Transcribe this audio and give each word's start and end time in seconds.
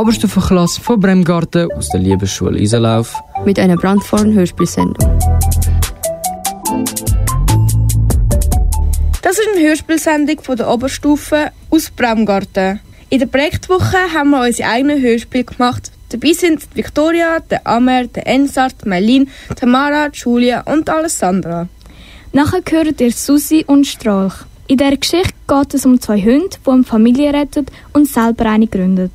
Oberstufenklasse 0.00 0.80
von 0.80 0.98
Bremgarten 0.98 1.70
aus 1.72 1.90
der 1.90 2.00
Liebesschule 2.00 2.58
Isenlauf 2.58 3.14
mit 3.44 3.58
einer 3.58 3.76
brandvollen 3.76 4.32
Hörspielsendung. 4.32 5.18
Das 9.20 9.38
ist 9.38 9.48
eine 9.54 9.66
Hörspielsendung 9.68 10.40
von 10.40 10.56
der 10.56 10.70
Oberstufe 10.70 11.50
aus 11.68 11.90
Bremgarten. 11.90 12.80
In 13.10 13.18
der 13.18 13.26
Projektwoche 13.26 13.98
haben 14.14 14.30
wir 14.30 14.40
unsere 14.40 14.70
eigenen 14.70 15.02
Hörspiele 15.02 15.44
gemacht. 15.44 15.92
Dabei 16.08 16.32
sind 16.32 16.66
Victoria, 16.74 17.40
der 17.40 17.66
Amer, 17.66 18.06
der 18.06 18.26
Ensart, 18.26 18.86
Melin, 18.86 19.28
Tamara, 19.54 20.08
Julia 20.14 20.62
und 20.62 20.88
Alessandra. 20.88 21.68
Nachher 22.32 22.62
hört 22.70 23.02
ihr 23.02 23.12
Susi 23.12 23.66
und 23.66 23.86
Strolch. 23.86 24.32
In 24.66 24.78
der 24.78 24.96
Geschichte 24.96 25.34
geht 25.46 25.74
es 25.74 25.84
um 25.84 26.00
zwei 26.00 26.22
Hunde, 26.22 26.56
die 26.64 26.70
eine 26.70 26.84
Familie 26.84 27.34
retten 27.34 27.66
und 27.92 28.08
selber 28.08 28.46
eine 28.46 28.66
gründen. 28.66 29.10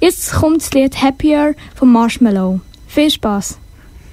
Jetzt 0.00 0.32
kommt 0.32 0.62
das 0.62 0.72
Lied 0.72 1.02
Happier 1.02 1.54
von 1.74 1.92
Marshmallow. 1.92 2.60
Viel 2.88 3.10
Spaß! 3.10 3.58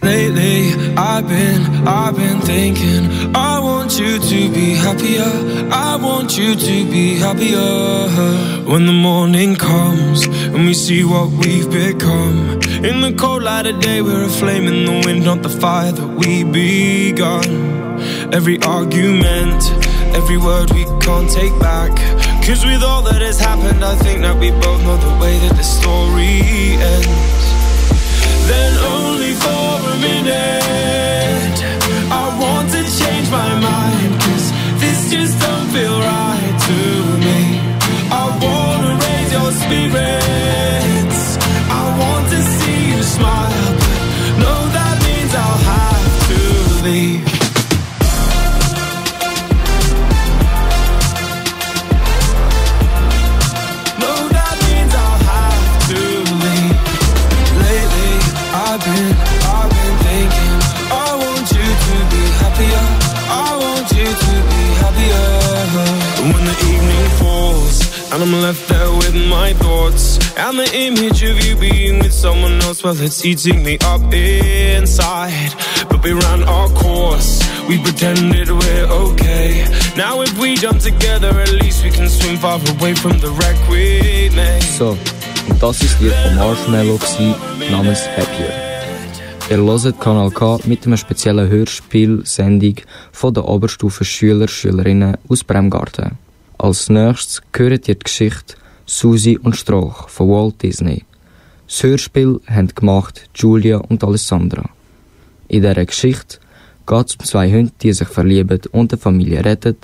Lately, 0.02 0.74
I've 0.96 1.28
been, 1.28 1.88
I've 1.88 2.16
been 2.16 2.40
thinking, 2.42 3.10
I 3.34 3.60
want 3.60 3.98
you 3.98 4.20
to 4.20 4.50
be 4.54 4.76
happier. 4.76 5.26
I 5.72 5.96
want 5.96 6.38
you 6.38 6.56
to 6.56 6.86
be 6.92 7.16
happier. 7.16 8.08
When 8.68 8.86
the 8.86 8.94
morning 8.94 9.56
comes 9.56 10.28
and 10.28 10.68
we 10.68 10.74
see 10.74 11.04
what 11.04 11.30
we've 11.30 11.70
become. 11.72 12.60
In 12.84 13.02
the 13.02 13.14
cold 13.18 13.44
light 13.44 13.66
of 13.66 13.80
day, 13.80 14.02
we're 14.02 14.26
a 14.26 14.30
flame 14.30 14.68
in 14.68 14.86
the 14.86 15.02
wind, 15.08 15.26
not 15.26 15.42
the 15.42 15.50
fire 15.50 15.92
that 15.92 16.08
we 16.08 16.44
begun. 16.44 17.44
Every 18.32 18.62
argument, 18.62 19.64
every 20.14 20.38
word 20.38 20.70
we 20.74 20.84
can't 21.02 21.30
take 21.32 21.58
back. 21.60 21.92
Cause 22.48 22.64
with 22.64 22.82
all 22.82 23.02
that 23.02 23.22
has 23.22 23.42
happened, 23.42 23.84
I 23.84 23.94
think 23.96 24.22
that 24.22 24.40
we 24.40 24.52
both 24.52 24.82
know 24.88 24.96
the 24.96 25.20
way 25.20 25.38
that 25.38 25.52
the 25.60 25.68
story 25.68 26.80
ends. 26.80 27.44
Then 28.48 28.72
only 28.88 29.34
for 29.36 29.68
a 29.92 29.96
minute 30.00 31.58
I 32.08 32.24
want 32.40 32.72
to 32.72 32.82
change 32.88 33.28
my 33.30 33.52
mind 33.60 34.12
Cause 34.24 34.48
this 34.80 35.12
just 35.12 35.36
don't 35.44 35.68
feel 35.76 36.00
right 36.00 36.56
to 36.72 36.80
me. 37.20 37.40
I 38.16 38.24
wanna 38.40 38.96
raise 38.96 39.32
your 39.36 39.52
spirits. 39.52 41.22
I 41.68 41.84
want 42.00 42.32
to 42.32 42.40
see 42.40 42.80
you 42.96 43.04
smile 43.04 43.76
But 43.76 44.34
no, 44.40 44.54
that 44.72 44.96
means 45.04 45.36
I'll 45.36 45.64
have 45.76 46.12
to 46.32 46.40
leave 46.88 47.17
And 68.12 68.24
I'm 68.24 68.32
left 68.42 68.68
there 68.70 68.92
with 68.92 69.16
my 69.30 69.54
thoughts. 69.54 70.18
And 70.38 70.58
the 70.58 70.70
image 70.74 71.24
of 71.24 71.44
you 71.46 71.56
being 71.58 72.00
with 72.00 72.14
someone 72.14 72.62
else 72.62 72.84
Well, 72.84 72.96
it's 73.02 73.26
eating 73.26 73.64
me 73.64 73.78
up 73.84 74.02
inside. 74.14 75.54
But 75.90 76.04
we 76.04 76.14
ran 76.14 76.44
our 76.44 76.70
course. 76.70 77.42
We 77.68 77.78
pretended 77.84 78.50
we're 78.50 78.88
okay. 79.08 79.66
Now 79.98 80.22
if 80.22 80.38
we 80.40 80.56
jump 80.56 80.80
together 80.80 81.32
At 81.40 81.52
least 81.52 81.84
we 81.84 81.90
can 81.90 82.08
swim 82.08 82.38
far 82.38 82.60
away 82.76 82.94
from 82.96 83.20
the 83.20 83.30
wreck 83.38 83.58
we 83.70 84.30
made. 84.36 84.64
So, 84.64 84.98
und 85.50 85.62
das 85.62 85.82
ist 85.82 86.00
Lied 86.02 86.14
von 86.24 86.36
Marshmallow 86.36 86.98
gewesen, 86.98 87.36
namens 87.72 88.08
Happier. 88.16 88.52
Ihr 89.50 89.58
hört 89.58 90.00
Kanal 90.00 90.32
K 90.32 90.60
mit 90.66 90.86
einer 90.86 90.98
speziellen 90.98 91.50
Hörspielsendung 91.50 92.76
von 93.12 93.34
der 93.34 93.46
Oberstufe 93.46 94.04
Schüler 94.04 94.48
Schülerinnen 94.48 95.18
aus 95.30 95.44
Bremgarten. 95.44 96.27
Als 96.60 96.90
nächstes 96.90 97.42
hört 97.56 97.88
ihr 97.88 97.94
die 97.96 98.00
Geschichte 98.00 98.56
Susi 98.88 99.38
und 99.38 99.56
Strauch 99.56 100.10
von 100.10 100.30
Walt 100.30 100.64
Disney. 100.64 101.04
Das 101.68 101.84
Hörspiel 101.84 102.40
haben 102.48 102.70
gemacht 102.74 103.30
Julia 103.36 103.78
und 103.78 104.04
Alessandra. 104.04 104.68
In 105.50 105.62
dieser 105.62 105.86
Geschichte 105.86 106.40
geht 106.88 107.06
es 107.10 107.16
um 107.16 107.26
zwei 107.26 107.52
Hunde, 107.52 107.74
die 107.82 107.94
sich 107.94 108.08
verlieben 108.08 108.60
und 108.72 108.92
eine 108.92 109.00
Familie 109.00 109.46
retten, 109.46 109.76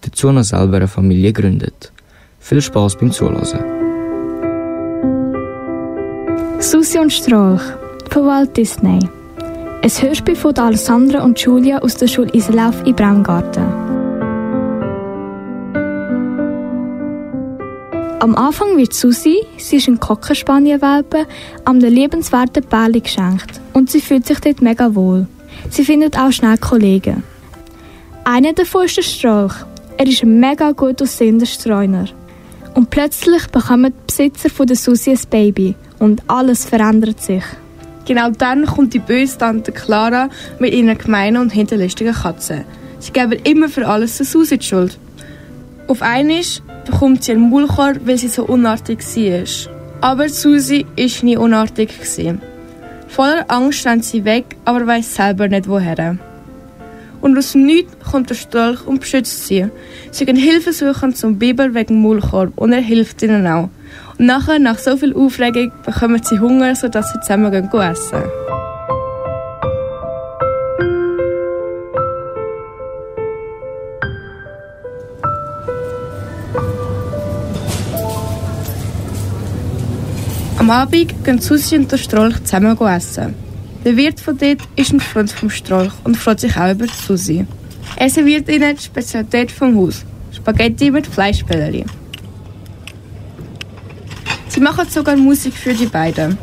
dazu 0.00 0.32
noch 0.32 0.42
selber 0.42 0.78
eine 0.78 0.88
Familie 0.88 1.32
gründet. 1.32 1.92
Viel 2.40 2.60
Spaß 2.60 2.96
beim 2.96 3.12
Zuhören. 3.12 3.64
Susi 6.58 6.98
und 6.98 7.12
Strolch 7.12 7.62
von 8.10 8.26
Walt 8.26 8.56
Disney. 8.56 8.98
Ein 9.82 9.90
Hörspiel 9.90 10.34
von 10.34 10.56
Alessandra 10.58 11.22
und 11.22 11.38
Julia 11.38 11.78
aus 11.78 11.94
der 11.96 12.08
Schule 12.08 12.32
Islauf 12.32 12.84
in 12.84 12.96
Braungarten. 12.96 13.85
Am 18.26 18.34
Anfang 18.34 18.76
wird 18.76 18.92
Susi, 18.92 19.46
sie 19.56 19.76
ist 19.76 19.86
ein 19.86 20.00
Cockerspanielwelpe, 20.00 21.28
am 21.64 21.78
der 21.78 21.90
liebenswerten 21.90 22.64
Bärli 22.64 22.98
geschenkt 22.98 23.60
und 23.72 23.88
sie 23.88 24.00
fühlt 24.00 24.26
sich 24.26 24.40
dort 24.40 24.60
mega 24.60 24.96
wohl. 24.96 25.28
Sie 25.70 25.84
findet 25.84 26.18
auch 26.18 26.32
schnell 26.32 26.58
Kollegen. 26.58 27.22
Einer 28.24 28.52
davon 28.52 28.86
ist 28.86 28.96
der 28.96 29.02
Strolch. 29.02 29.54
Er 29.96 30.08
ist 30.08 30.24
ein 30.24 30.40
mega 30.40 30.72
gut 30.72 31.00
aussehender 31.00 31.46
Streuner. 31.46 32.06
Und 32.74 32.90
plötzlich 32.90 33.46
bekommen 33.46 33.92
die 33.92 34.06
Besitzer 34.08 34.50
von 34.50 34.66
der 34.66 34.74
Susi 34.74 35.12
ein 35.12 35.20
Baby 35.30 35.76
und 36.00 36.24
alles 36.26 36.64
verändert 36.64 37.22
sich. 37.22 37.44
Genau 38.06 38.30
dann 38.30 38.66
kommt 38.66 38.92
die 38.92 38.98
böse 38.98 39.38
Tante 39.38 39.70
Clara 39.70 40.30
mit 40.58 40.74
ihrer 40.74 40.96
gemeinen 40.96 41.36
und 41.36 41.52
hinterlistigen 41.52 42.12
Katze. 42.12 42.64
Sie 42.98 43.12
geben 43.12 43.38
immer 43.44 43.68
für 43.68 43.86
alles 43.86 44.16
der 44.16 44.26
Susi 44.26 44.58
die 44.58 44.66
Schuld. 44.66 44.98
Auf 45.86 46.02
einmal 46.02 46.42
bekommt 46.86 47.24
sie 47.24 47.32
einen 47.32 47.50
Maulkorb, 47.50 48.00
weil 48.04 48.18
sie 48.18 48.28
so 48.28 48.44
unartig 48.44 49.00
war. 49.00 49.72
Aber 50.00 50.28
Susi 50.28 50.86
war 50.96 51.24
nie 51.24 51.36
unartig. 51.36 51.90
Voller 53.08 53.44
Angst 53.48 53.86
rennt 53.86 54.04
sie 54.04 54.24
weg, 54.24 54.44
aber 54.64 54.86
weiß 54.86 55.14
selber 55.14 55.48
nicht 55.48 55.68
woher. 55.68 56.18
Und 57.20 57.38
aus 57.38 57.52
dem 57.52 57.66
Nichts 57.66 57.94
kommt 58.10 58.30
der 58.30 58.34
Strolch 58.34 58.86
und 58.86 59.00
beschützt 59.00 59.46
sie. 59.46 59.66
Sie 60.10 60.24
gehen 60.26 60.36
Hilfe 60.36 60.72
suchen 60.72 61.14
zum 61.14 61.38
Biber 61.38 61.74
wegen 61.74 62.02
Maulkorb 62.02 62.52
und 62.56 62.72
er 62.72 62.80
hilft 62.80 63.22
ihnen 63.22 63.46
auch. 63.46 63.70
Und 64.18 64.26
nachher, 64.26 64.58
nach 64.58 64.78
so 64.78 64.96
viel 64.96 65.14
Aufregung, 65.14 65.72
bekommen 65.84 66.22
sie 66.22 66.38
Hunger, 66.38 66.74
sodass 66.74 67.12
sie 67.12 67.20
zusammen 67.20 67.50
gehen 67.50 68.45
Am 80.66 80.72
Abend 80.72 81.24
gehen 81.24 81.38
Susi 81.38 81.76
und 81.76 81.92
der 81.92 81.96
Strolch 81.96 82.42
zusammen 82.42 82.76
essen. 82.76 83.36
Der 83.84 83.96
Wirt 83.96 84.18
von 84.18 84.36
dort 84.36 84.58
ist 84.74 84.92
ein 84.92 84.98
Freund 84.98 85.30
vom 85.30 85.48
Strolch 85.48 85.92
und 86.02 86.16
freut 86.16 86.40
sich 86.40 86.56
auch 86.56 86.72
über 86.72 86.88
Susi. 86.88 87.46
Er 87.94 88.10
serviert 88.10 88.48
ihnen 88.48 88.74
die 88.74 88.82
Spezialität 88.82 89.52
vom 89.52 89.76
Haus: 89.76 90.04
Spaghetti 90.32 90.90
mit 90.90 91.06
Fleischbällchen. 91.06 91.88
Sie 94.48 94.58
machen 94.58 94.88
sogar 94.90 95.16
Musik 95.16 95.54
für 95.54 95.72
die 95.72 95.86
beiden. 95.86 96.36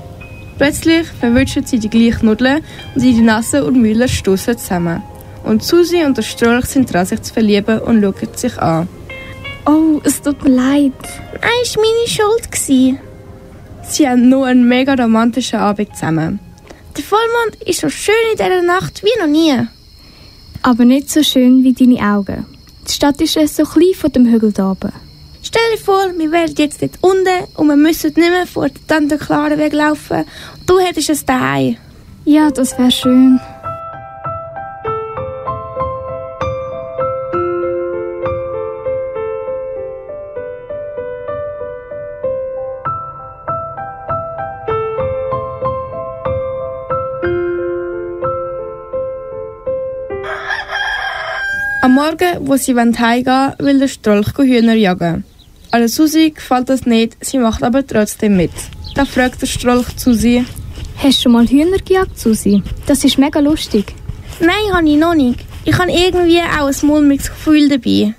Plötzlich 0.58 1.06
verwischen 1.20 1.66
sie 1.66 1.80
die 1.80 1.90
gleichen 1.90 2.28
Nudeln 2.28 2.64
und 2.96 3.04
die 3.04 3.20
Nasse 3.20 3.66
und 3.66 3.82
Müller 3.82 4.08
stoßen 4.08 4.58
zusammen. 4.58 5.04
Und 5.44 5.64
Susi 5.64 6.02
und 6.06 6.16
der 6.16 6.22
Strolch 6.22 6.68
sind 6.68 6.94
dran, 6.94 7.06
sich 7.06 7.22
zu 7.24 7.34
verlieben 7.34 7.80
und 7.80 8.02
schauen 8.02 8.38
sich 8.38 8.58
an. 8.58 8.88
Oh, 9.66 10.00
es 10.06 10.22
tut 10.22 10.42
mir 10.46 10.52
leid. 10.52 10.94
Nein, 11.42 11.62
es 11.62 11.76
war 11.76 11.84
meine 11.84 12.08
Schuld. 12.08 13.03
Sie 13.94 14.10
haben 14.10 14.28
nur 14.28 14.48
einen 14.48 14.68
mega 14.68 14.96
romantischen 14.96 15.60
Abend 15.60 15.96
zusammen. 15.96 16.40
Der 16.98 17.04
Vollmond 17.04 17.62
ist 17.64 17.82
so 17.82 17.90
schön 17.90 18.16
in 18.32 18.38
dieser 18.38 18.64
Nacht 18.64 19.04
wie 19.04 19.20
noch 19.20 19.28
nie. 19.28 19.68
Aber 20.64 20.84
nicht 20.84 21.12
so 21.12 21.22
schön 21.22 21.64
wie 21.64 21.74
deine 21.74 22.02
Augen. 22.02 22.48
Die 22.88 22.92
Stadt 22.92 23.22
ist 23.22 23.34
so 23.34 23.64
klein 23.66 23.94
von 23.96 24.12
dem 24.12 24.26
Hügel 24.26 24.52
da 24.52 24.72
oben. 24.72 24.92
Stell 25.44 25.62
dir 25.76 25.78
vor, 25.80 26.12
wir 26.18 26.32
wären 26.32 26.56
jetzt 26.58 26.82
dort 26.82 26.98
unten 27.02 27.44
und 27.56 27.68
wir 27.68 27.76
müssen 27.76 28.08
nicht 28.08 28.18
mehr 28.18 28.48
vor 28.48 28.70
der 28.70 28.88
Tante 28.88 29.20
Clara 29.20 29.60
weglaufen. 29.60 30.26
Du 30.66 30.80
hättest 30.80 31.12
es 31.12 31.24
daheim. 31.24 31.78
Ja, 32.26 32.50
das 32.50 32.76
wäre 32.80 32.90
schön. 32.90 33.40
Am 51.84 51.96
Morgen, 51.96 52.48
wo 52.48 52.56
sie 52.56 52.74
heimgehen 52.74 53.26
wollen, 53.26 53.54
will 53.60 53.80
der 53.80 53.90
Strolch 53.90 54.38
Hühner 54.38 54.74
jagen. 54.74 55.26
Aber 55.70 55.90
Susi 55.90 56.30
gefällt 56.30 56.70
das 56.70 56.86
nicht, 56.86 57.18
sie 57.20 57.40
macht 57.40 57.62
aber 57.62 57.86
trotzdem 57.86 58.38
mit. 58.38 58.54
Da 58.96 59.04
fragt 59.04 59.42
der 59.42 59.48
Strolch 59.48 59.88
Susi. 59.98 60.46
Hast 60.96 61.18
du 61.18 61.24
schon 61.24 61.34
mal 61.34 61.46
Hühner 61.46 61.80
gejagt, 61.80 62.18
Susi? 62.18 62.64
Das 62.86 63.04
ist 63.04 63.18
mega 63.18 63.42
lustig. 63.42 63.94
Nein, 64.40 64.74
habe 64.74 64.88
ich 64.88 64.96
noch 64.96 65.14
nicht. 65.14 65.42
Ich 65.66 65.78
habe 65.78 65.92
irgendwie 65.92 66.40
auch 66.40 66.68
ein 66.68 66.88
mulmiges 66.88 67.28
Gefühl 67.28 67.68
dabei. 67.68 68.14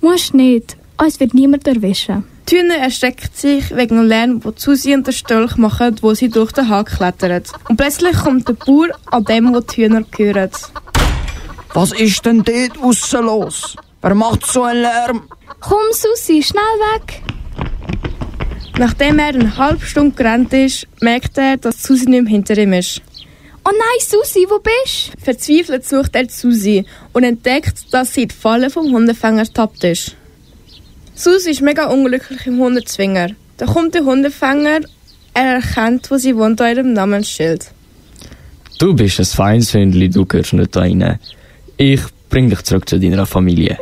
Musst 0.00 0.34
nicht. 0.34 0.76
Uns 1.00 1.20
wird 1.20 1.34
niemand 1.34 1.68
erwischen. 1.68 2.24
Die 2.50 2.56
Hühner 2.56 2.78
erschrecken 2.78 3.28
sich 3.32 3.70
wegen 3.76 3.96
dem 3.96 4.08
Lärm, 4.08 4.40
den 4.40 4.54
Susi 4.56 4.92
und 4.92 5.06
der 5.06 5.12
Strolch 5.12 5.56
machen, 5.56 5.94
wo 6.00 6.14
sie 6.14 6.30
durch 6.30 6.50
den 6.50 6.68
Hag 6.68 6.86
klettern. 6.86 7.44
Und 7.68 7.76
plötzlich 7.76 8.16
kommt 8.16 8.48
der 8.48 8.54
Bauer 8.54 8.88
an 9.12 9.24
dem, 9.24 9.54
wo 9.54 9.60
die 9.60 9.84
Hühner 9.84 10.02
gehören. 10.02 10.50
Was 11.74 11.90
ist 11.90 12.24
denn 12.24 12.44
dort 12.44 12.78
aussen 12.80 13.26
los? 13.26 13.76
Wer 14.00 14.14
macht 14.14 14.46
so 14.46 14.62
einen 14.62 14.82
Lärm? 14.82 15.24
Komm, 15.58 15.82
Susi, 15.90 16.40
schnell 16.40 16.62
weg. 16.92 17.20
Nachdem 18.78 19.18
er 19.18 19.34
eine 19.34 19.56
halbe 19.56 19.84
Stunde 19.84 20.14
gerannt 20.14 20.52
ist, 20.52 20.86
merkt 21.00 21.36
er, 21.36 21.56
dass 21.56 21.82
Susi 21.82 22.08
nicht 22.08 22.22
mehr 22.22 22.30
hinter 22.30 22.56
ihm 22.56 22.74
ist. 22.74 23.02
Oh 23.64 23.72
nein, 23.72 23.98
Susi, 23.98 24.46
wo 24.48 24.60
bist 24.60 25.14
du? 25.16 25.24
Verzweifelt 25.24 25.84
sucht 25.84 26.14
er 26.14 26.28
Susi 26.28 26.84
und 27.12 27.24
entdeckt, 27.24 27.92
dass 27.92 28.14
sie 28.14 28.22
in 28.22 28.28
die 28.28 28.34
Falle 28.36 28.70
vom 28.70 28.92
Hundefänger 28.92 29.40
ertappt 29.40 29.82
ist. 29.82 30.14
Susi 31.16 31.50
ist 31.50 31.60
mega 31.60 31.86
unglücklich 31.86 32.46
im 32.46 32.58
Hundezwinger. 32.60 33.30
Da 33.56 33.66
kommt 33.66 33.96
der 33.96 34.04
Hundefänger, 34.04 34.80
er 35.34 35.54
erkennt, 35.54 36.08
wo 36.08 36.18
sie 36.18 36.36
wohnt, 36.36 36.60
an 36.60 36.70
ihrem 36.70 36.92
Namensschild. 36.92 37.72
Du 38.78 38.94
bist 38.94 39.18
ein 39.18 39.24
feines 39.24 39.74
Hündli, 39.74 40.08
du 40.08 40.24
gehörst 40.24 40.52
nicht 40.52 40.76
da 40.76 40.80
rein. 40.80 41.18
Ich 41.76 42.02
bring 42.30 42.50
dich 42.50 42.62
zurück 42.62 42.88
zu 42.88 43.00
deiner 43.00 43.26
Familie. 43.26 43.76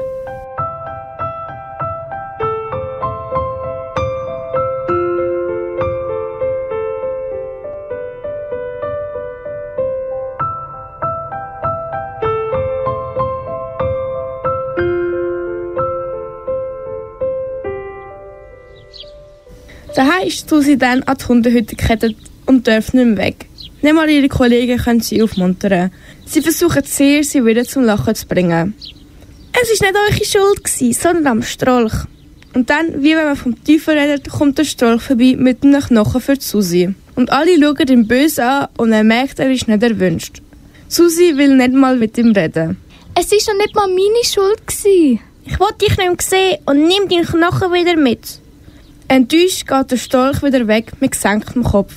Daheim 19.95 20.27
ist 20.27 20.49
Susi 20.49 20.79
dann 20.79 21.03
an 21.03 21.19
die 21.19 21.25
Hundehütte 21.27 21.77
gekettet 21.77 22.17
und 22.47 22.67
darf 22.67 22.95
nicht 22.95 23.05
mehr 23.05 23.17
weg. 23.19 23.47
Nicht 23.83 23.95
mal 23.95 24.09
ihre 24.09 24.29
Kollegen 24.29 24.79
können 24.79 25.01
sie 25.01 25.21
aufmuntern. 25.23 25.91
Sie 26.25 26.41
versuchen 26.41 26.85
sehr, 26.85 27.25
sie 27.25 27.45
wieder 27.45 27.65
zum 27.65 27.83
Lachen 27.83 28.15
zu 28.15 28.27
bringen. 28.27 28.75
Es 29.53 29.81
war 29.81 29.91
nicht 29.91 29.99
eure 29.99 30.25
Schuld, 30.25 30.65
gewesen, 30.65 30.93
sondern 30.93 31.27
am 31.27 31.43
Strolch. 31.43 31.93
Und 32.55 32.71
dann, 32.71 33.03
wie 33.03 33.17
wenn 33.17 33.25
man 33.25 33.37
vom 33.37 33.65
Teufel 33.65 33.99
redet, 33.99 34.31
kommt 34.31 34.59
der 34.59 34.65
Strolch 34.65 35.03
vorbei 35.03 35.35
mit 35.37 35.65
einem 35.65 35.81
Knochen 35.81 36.21
für 36.21 36.37
Susi. 36.39 36.95
Und 37.17 37.31
alle 37.31 37.61
schauen 37.61 37.89
ihn 37.89 38.07
böse 38.07 38.45
an 38.45 38.69
und 38.77 38.93
er 38.93 39.05
merkt, 39.05 39.41
er 39.41 39.51
ist 39.51 39.67
nicht 39.67 39.83
erwünscht. 39.83 40.41
Susi 40.89 41.37
will 41.37 41.57
nicht 41.57 41.73
mal 41.73 41.97
mit 41.97 42.17
ihm 42.19 42.33
reden. 42.33 42.77
Es 43.19 43.31
war 43.31 43.39
doch 43.55 43.59
nicht 43.59 43.75
mal 43.75 43.89
meine 43.89 44.25
Schuld. 44.25 44.67
Gewesen. 44.67 45.21
Ich 45.45 45.59
wollte 45.59 45.87
dich 45.87 45.97
nicht 45.97 45.99
mehr 45.99 46.17
sehen 46.21 46.59
und 46.67 46.87
nimm 46.87 47.09
deinen 47.09 47.27
Knochen 47.27 47.73
wieder 47.73 47.97
mit. 47.97 48.41
Enttäuscht 49.09 49.67
geht 49.67 49.91
der 49.91 49.97
Storch 49.97 50.43
wieder 50.43 50.69
weg 50.69 50.93
mit 51.01 51.13
gesenktem 51.13 51.65
Kopf. 51.65 51.93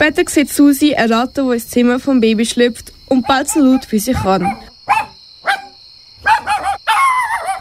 Später 0.00 0.22
sieht 0.30 0.50
Susi 0.50 0.94
eine 0.94 1.14
Ratte, 1.14 1.42
die 1.42 1.52
ins 1.52 1.68
Zimmer 1.68 2.00
vom 2.00 2.22
Baby 2.22 2.46
schlüpft 2.46 2.90
und 3.08 3.26
bald 3.26 3.50
so 3.50 3.60
laut 3.60 3.82
wie 3.92 3.98
sie 3.98 4.14
kann. 4.14 4.50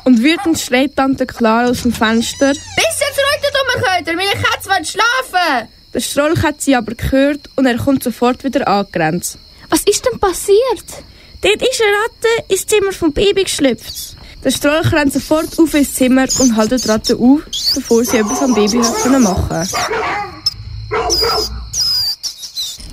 Und 0.05 0.23
wütend 0.23 0.57
schreit 0.57 0.95
Tante 0.95 1.27
Clara 1.27 1.67
aus 1.67 1.81
dem 1.81 1.91
Fenster. 1.91 2.53
Bis 2.53 2.61
jetzt 3.01 3.19
Leute 3.19 3.53
rumkommen, 3.75 4.15
meine 4.15 4.41
Katze 4.41 4.69
will 4.69 4.85
schlafen! 4.85 5.67
Der 5.93 5.99
Strolch 5.99 6.41
hat 6.41 6.61
sie 6.61 6.77
aber 6.77 6.95
gehört 6.95 7.49
und 7.57 7.65
er 7.65 7.77
kommt 7.77 8.05
sofort 8.05 8.41
wieder 8.45 8.65
angerannt. 8.69 9.37
Was 9.69 9.81
ist 9.81 10.05
denn 10.05 10.17
passiert? 10.17 10.85
Dort 11.41 11.61
ist 11.61 11.81
eine 11.81 11.91
Ratte 11.91 12.53
ins 12.53 12.65
Zimmer 12.65 12.93
vom 12.93 13.11
Baby 13.11 13.43
geschlüpft. 13.43 14.15
Der 14.45 14.51
Strolch 14.51 14.93
rennt 14.93 15.11
sofort 15.11 15.59
auf 15.59 15.73
ins 15.73 15.93
Zimmer 15.93 16.27
und 16.39 16.55
hält 16.55 16.85
die 16.85 16.87
Ratte 16.87 17.17
auf, 17.17 17.41
bevor 17.75 18.05
sie 18.05 18.19
etwas 18.19 18.41
am 18.41 18.53
Baby 18.53 18.77
machen 18.77 19.25
konnte. 19.25 19.67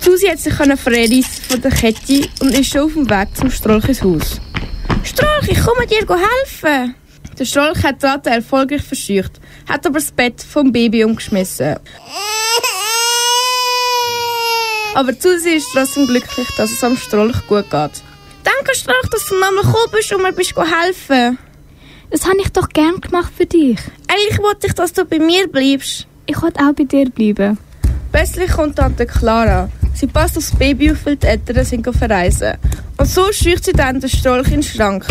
Susi 0.07 0.27
hat 0.27 0.39
sich 0.39 0.53
verreissen 0.53 1.43
von 1.49 1.61
der 1.61 1.69
Kette 1.69 2.29
und 2.39 2.57
ist 2.57 2.71
schon 2.71 2.81
auf 2.83 2.93
dem 2.93 3.09
Weg 3.09 3.27
zum 3.35 3.51
Strolch 3.51 3.89
ins 3.89 4.01
Haus. 4.01 4.39
Strolch, 5.03 5.49
ich 5.49 5.61
komme 5.61 5.85
dir 5.85 6.07
helfen. 6.07 6.95
Der 7.37 7.43
Strolch 7.43 7.83
hat 7.83 8.01
Ratte 8.05 8.29
erfolgreich 8.29 8.83
verscheucht, 8.83 9.41
hat 9.67 9.85
aber 9.85 9.99
das 9.99 10.13
Bett 10.13 10.41
vom 10.41 10.71
Baby 10.71 11.03
umgeschmissen. 11.03 11.75
Aber 14.95 15.11
Susi 15.11 15.49
ist 15.57 15.67
trotzdem 15.73 16.07
glücklich, 16.07 16.47
dass 16.55 16.71
es 16.71 16.81
am 16.85 16.95
Strolch 16.95 17.45
gut 17.45 17.69
geht. 17.69 17.91
Danke, 18.45 18.75
Strolch, 18.75 19.09
dass 19.11 19.25
du 19.25 19.35
nochmal 19.35 19.65
gekommen 19.65 19.91
bist 19.91 20.13
und 20.13 20.23
mir 20.23 20.31
bist 20.31 20.55
helfen. 20.55 21.37
Das 22.11 22.25
habe 22.25 22.37
ich 22.41 22.49
doch 22.53 22.69
gern 22.69 23.01
gemacht 23.01 23.33
für 23.35 23.45
dich. 23.45 23.79
Eigentlich 24.07 24.39
wollte 24.39 24.67
ich, 24.67 24.73
dass 24.73 24.93
du 24.93 25.03
bei 25.03 25.19
mir 25.19 25.49
bleibst. 25.49 26.07
Ich 26.27 26.41
wollte 26.41 26.61
auch 26.61 26.71
bei 26.71 26.85
dir 26.85 27.09
bleiben. 27.09 27.57
Plötzlich 28.13 28.49
kommt 28.49 28.77
Tante 28.77 29.05
Clara. 29.05 29.69
Sie 29.97 30.05
passt 30.05 30.37
aufs 30.37 30.55
Baby 30.55 30.91
auf, 30.91 31.07
weil 31.07 31.15
die 31.15 31.25
Eltern 31.25 31.65
sind 31.65 31.83
verreisen. 31.83 32.53
Und 32.97 33.07
so 33.07 33.31
scheucht 33.31 33.65
sie 33.65 33.71
dann 33.73 33.99
den 33.99 34.07
Strolch 34.07 34.45
in 34.49 34.61
den 34.61 34.63
Schrank. 34.63 35.03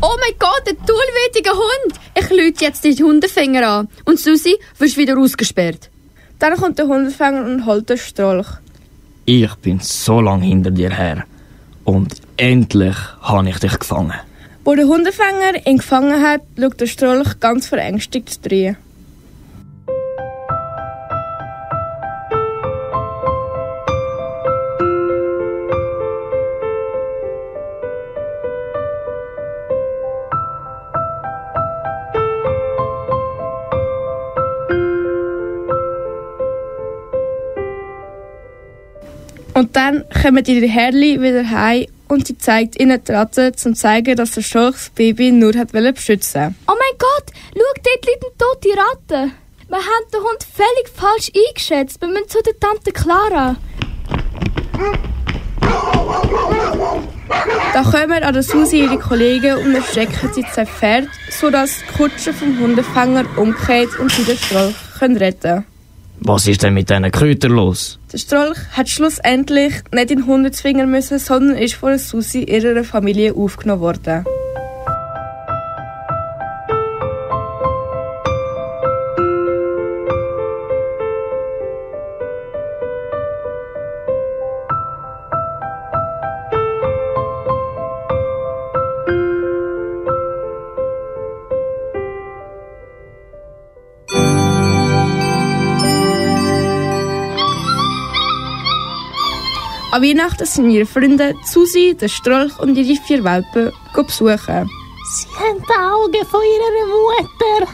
Oh 0.00 0.14
mein 0.20 0.38
Gott, 0.38 0.62
ein 0.68 0.76
tollwütiger 0.86 1.54
Hund! 1.54 1.98
Ich 2.16 2.30
lüte 2.30 2.64
jetzt 2.64 2.84
den 2.84 2.96
Hundefänger 2.96 3.66
an. 3.66 3.88
Und 4.04 4.20
Susi, 4.20 4.56
wirst 4.78 4.96
wieder 4.96 5.18
ausgesperrt. 5.18 5.90
Dann 6.38 6.54
kommt 6.54 6.78
der 6.78 6.86
Hundefänger 6.86 7.46
und 7.46 7.66
holt 7.66 7.90
den 7.90 7.98
Strolch. 7.98 8.46
Ich 9.24 9.52
bin 9.56 9.80
so 9.80 10.20
lange 10.20 10.44
hinter 10.44 10.70
dir 10.70 10.94
her. 10.94 11.24
Und 11.82 12.14
endlich 12.36 12.96
habe 13.20 13.48
ich 13.48 13.58
dich 13.58 13.76
gefangen. 13.76 14.20
Wo 14.64 14.76
der 14.76 14.86
Hundefänger 14.86 15.66
ihn 15.66 15.78
gefangen 15.78 16.22
hat, 16.22 16.42
schaut 16.56 16.80
der 16.80 16.86
Strolch 16.86 17.40
ganz 17.40 17.66
verängstigt 17.66 18.38
rein. 18.52 18.76
Und 39.68 39.76
dann 39.76 40.02
kommen 40.22 40.42
die 40.42 40.66
Herrli 40.66 41.20
wieder 41.20 41.50
heim 41.50 41.88
und 42.08 42.26
sie 42.26 42.38
zeigt 42.38 42.80
ihnen 42.80 43.04
die 43.04 43.12
Ratte, 43.12 43.48
um 43.48 43.54
zu 43.54 43.74
zeigen, 43.74 44.16
dass 44.16 44.30
der 44.30 44.40
Schorch 44.40 44.76
das 44.76 44.88
Baby 44.88 45.30
nur 45.30 45.52
hat 45.54 45.72
beschützen 45.72 46.56
Oh 46.66 46.72
mein 46.72 46.98
Gott, 46.98 47.26
schau, 47.52 47.60
dort 47.84 48.06
liegt 48.06 48.24
eine 48.24 48.32
tote 48.38 48.68
Ratte. 48.80 49.32
Wir 49.68 49.76
haben 49.76 50.10
den 50.10 50.20
Hund 50.20 50.46
völlig 50.56 50.88
falsch 50.94 51.30
eingeschätzt. 51.36 52.00
Wir 52.00 52.08
müssen 52.08 52.28
zu 52.30 52.38
der 52.42 52.58
Tante 52.58 52.92
Clara. 52.92 53.56
Da 57.74 57.82
kommen 57.82 58.22
an 58.24 58.32
der 58.32 58.42
Susi 58.42 58.84
ihre 58.84 58.98
Kollegen 58.98 59.58
und 59.58 59.74
erschrecken 59.74 60.30
sie 60.32 60.46
zwei 60.50 60.64
Pferde, 60.64 61.08
sodass 61.30 61.80
die 61.80 61.98
Kutsche 61.98 62.32
vom 62.32 62.58
Hundefänger 62.58 63.26
umkehrt 63.36 63.98
und 63.98 64.10
sie 64.12 64.24
den 64.24 64.38
Strolch 64.38 64.74
retten 65.02 65.40
können. 65.42 65.66
Was 66.20 66.46
ist 66.46 66.62
denn 66.62 66.74
mit 66.74 66.90
diesen 66.90 67.10
Kräutern 67.10 67.52
los? 67.52 67.98
Der 68.12 68.18
Strolch 68.18 68.58
hat 68.72 68.88
schlussendlich 68.88 69.74
nicht 69.92 70.10
in 70.10 70.18
den 70.18 70.26
Hund 70.26 70.54
zwingen 70.54 70.90
müssen, 70.90 71.18
sondern 71.18 71.56
ist 71.56 71.74
von 71.74 71.96
Susi 71.96 72.42
ihrer 72.42 72.84
Familie 72.84 73.34
aufgenommen 73.34 73.80
worden. 73.80 74.24
An 99.98 100.04
Weihnachten 100.04 100.46
sind 100.46 100.70
ihre 100.70 100.86
Freunde 100.86 101.34
Susi, 101.44 101.96
der 102.00 102.06
Strolch 102.06 102.56
und 102.60 102.76
ihre 102.76 103.02
vier 103.02 103.24
Welpen 103.24 103.72
besuchen. 103.92 104.70
Sie 105.10 105.28
haben 105.34 105.58
die 105.58 105.74
Augen 105.74 106.24
von 106.30 106.40
ihrer 106.40 106.86
Mutter. 106.86 107.72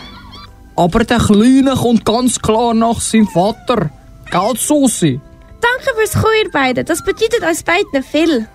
Aber 0.74 1.04
der 1.04 1.18
Kleine 1.18 1.74
kommt 1.74 2.06
ganz 2.06 2.40
klar 2.40 2.72
nach 2.72 2.98
seinem 3.02 3.28
Vater. 3.28 3.90
Gell, 4.30 4.56
Susi? 4.56 5.20
Danke 5.60 5.94
fürs 5.98 6.12
Kommen, 6.14 6.34
ihr 6.42 6.50
beiden. 6.50 6.86
Das 6.86 7.04
bedeutet 7.04 7.42
uns 7.46 7.62
beiden 7.62 8.02
viel. 8.02 8.48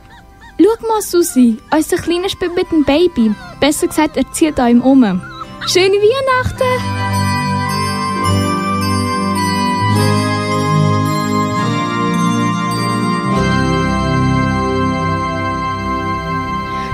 Schau 0.59 0.87
mal, 0.87 1.03
Susi, 1.03 1.59
unser 1.69 1.97
Kleiner 1.97 2.29
spielt 2.29 2.55
mit 2.55 2.71
dem 2.71 2.83
Baby. 2.83 3.35
Besser 3.59 3.85
gesagt, 3.85 4.17
er 4.17 4.31
zieht 4.31 4.57
ihm 4.57 4.81
um. 4.81 5.03
Schöne 5.67 5.93
Weihnachten! 5.93 6.98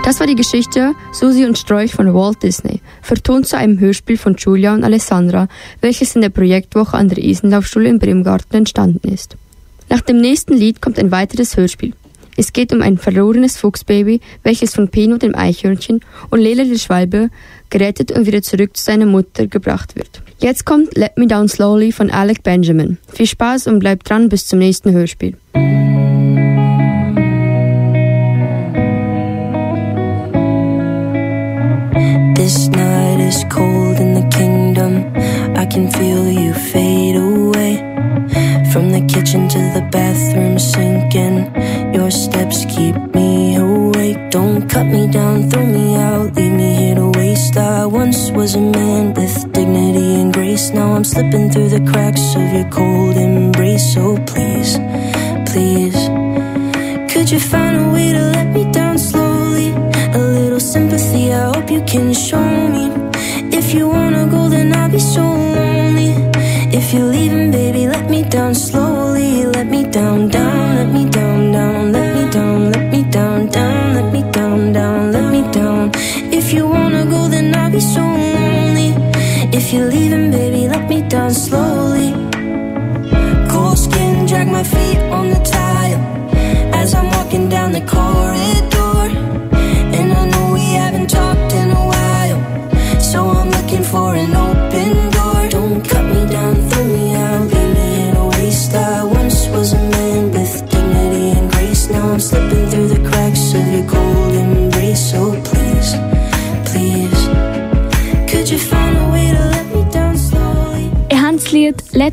Das 0.05 0.19
war 0.19 0.27
die 0.27 0.35
Geschichte 0.35 0.93
Susi 1.12 1.45
und 1.45 1.57
Strolch 1.57 1.95
von 1.95 2.13
Walt 2.13 2.43
Disney, 2.43 2.79
vertont 3.01 3.47
zu 3.47 3.57
einem 3.57 3.79
Hörspiel 3.79 4.19
von 4.19 4.35
Julia 4.35 4.75
und 4.75 4.83
Alessandra, 4.83 5.47
welches 5.81 6.15
in 6.15 6.21
der 6.21 6.29
Projektwoche 6.29 6.95
an 6.95 7.09
der 7.09 7.17
Isenlaufschule 7.17 7.89
im 7.89 7.97
Bremgarten 7.97 8.55
entstanden 8.55 9.07
ist. 9.12 9.35
Nach 9.89 10.01
dem 10.01 10.21
nächsten 10.21 10.53
Lied 10.53 10.79
kommt 10.79 11.00
ein 11.00 11.09
weiteres 11.09 11.57
Hörspiel. 11.57 11.93
Es 12.38 12.53
geht 12.53 12.71
um 12.71 12.83
ein 12.83 13.00
verlorenes 13.00 13.57
Fuchsbaby, 13.57 14.21
welches 14.43 14.75
von 14.75 14.89
Pino 14.89 15.17
dem 15.17 15.33
Eichhörnchen 15.33 16.01
und 16.29 16.39
Lela 16.39 16.65
der 16.65 16.77
Schwalbe 16.77 17.31
gerettet 17.71 18.12
und 18.12 18.27
wieder 18.27 18.43
zurück 18.43 18.77
zu 18.77 18.83
seiner 18.83 19.07
Mutter 19.07 19.47
gebracht 19.47 19.95
wird. 19.95 20.21
Jetzt 20.38 20.65
kommt 20.65 20.95
Let 20.95 21.17
Me 21.17 21.25
Down 21.25 21.50
Slowly 21.50 21.91
von 21.91 22.12
Alec 22.12 22.43
Benjamin. 22.43 23.00
Viel 23.12 23.25
Spaß 23.25 23.65
und 23.65 23.79
bleibt 23.79 24.07
dran 24.07 24.29
bis 24.29 24.45
zum 24.45 24.59
nächsten 24.59 24.91
Hörspiel. 24.91 25.35
This 32.46 32.68
night 32.68 33.20
is 33.22 33.44
cold 33.50 33.98
in 33.98 34.14
the 34.14 34.28
kingdom. 34.30 34.94
I 35.58 35.66
can 35.66 35.90
feel 35.90 36.30
you 36.30 36.54
fade 36.54 37.16
away. 37.16 37.74
From 38.72 38.92
the 38.92 39.04
kitchen 39.12 39.50
to 39.50 39.58
the 39.74 39.82
bathroom 39.92 40.60
sinking. 40.60 41.38
Your 41.92 42.12
steps 42.12 42.66
keep 42.66 42.96
me 43.16 43.56
awake. 43.56 44.30
Don't 44.30 44.70
cut 44.70 44.86
me 44.86 45.08
down, 45.08 45.50
throw 45.50 45.66
me 45.66 45.96
out, 45.96 46.36
leave 46.36 46.52
me 46.52 46.75
here 46.75 46.96
to 47.02 47.10
waste. 47.18 47.58
I 47.58 47.88
once 47.88 48.30
was 48.30 48.54
a 48.54 48.62
man 48.62 49.16
with 49.16 49.52
dignity 49.52 50.22
and 50.22 50.32
grace. 50.32 50.70
Now 50.70 50.94
I'm 50.94 51.04
slipping 51.04 51.50
through 51.50 51.70
the 51.70 51.84
cracks 51.92 52.36
of 52.36 52.48
your 52.54 52.70
cold 52.70 53.18
embrace. 53.18 53.96
So 53.96 54.18
please, 54.32 54.78
please, 55.50 55.98
could 57.12 57.32
you 57.32 57.40
find 57.40 57.75
a 57.86 57.90
way 57.92 58.12
to 58.12 58.22
let 58.36 58.48
me 58.54 58.72
down 58.72 59.00
slowly? 59.00 59.70
A 60.14 60.22
little 60.38 60.60
sympathy, 60.60 61.14
you 61.75 61.82
can 61.84 62.13
show 62.13 62.45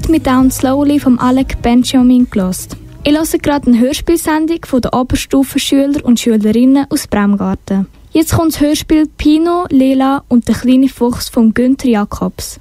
Let 0.03 0.11
Me 0.11 0.19
Down 0.19 0.51
Slowly 0.51 0.99
vom 0.99 1.17
Alec 1.21 1.63
Benjamin 1.63 2.29
gelost. 2.29 2.77
Ich 3.05 3.13
höre 3.17 3.39
gerade 3.39 3.69
eine 3.69 3.79
Hörspielsendung 3.79 4.59
von 4.67 4.81
den 4.81 4.91
Oberstufenschüler 4.91 6.05
und 6.05 6.19
Schülerinnen 6.19 6.87
aus 6.91 7.07
Bremgarten. 7.07 7.87
Jetzt 8.11 8.35
kommt 8.35 8.55
das 8.55 8.61
Hörspiel 8.61 9.07
Pino, 9.17 9.65
Lela 9.71 10.25
und 10.27 10.49
der 10.49 10.57
kleine 10.57 10.89
Fuchs 10.89 11.29
von 11.29 11.55
Günther 11.55 11.89
Jacobs. 11.89 12.59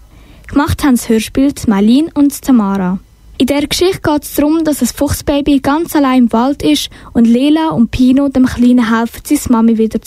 Gemacht 0.50 0.83
haben 0.83 0.98
das 0.98 1.10
Hörspiel 1.10 1.51
Malin 1.65 2.12
und 2.13 2.39
Tamara. 2.43 3.00
In 3.39 3.48
der 3.48 3.65
Geschichte 3.65 4.01
geht 4.01 4.21
es 4.21 4.36
darum, 4.36 4.63
dass 4.63 4.83
ein 4.83 4.89
Fuchsbaby 4.89 5.62
ganz 5.62 5.95
allein 5.95 6.25
im 6.25 6.33
Wald 6.33 6.62
ist 6.62 6.91
und 7.13 7.25
Lela 7.25 7.69
und 7.69 7.89
Pino 7.89 8.29
dem 8.29 8.45
Kleinen 8.45 8.95
helfen, 8.95 9.21
seine 9.25 9.41
Mami 9.50 9.79
wieder 9.79 10.00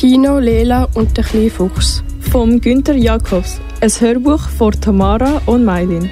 Pino, 0.00 0.38
Lela 0.38 0.88
und 0.94 1.14
der 1.18 1.24
kleine 1.24 1.50
Fuchs. 1.50 2.02
Vom 2.32 2.58
Günther 2.58 2.96
Jacobs. 2.96 3.60
Ein 3.82 3.90
Hörbuch 3.90 4.48
von 4.48 4.72
Tamara 4.80 5.42
und 5.44 5.62
Mailin. 5.62 6.08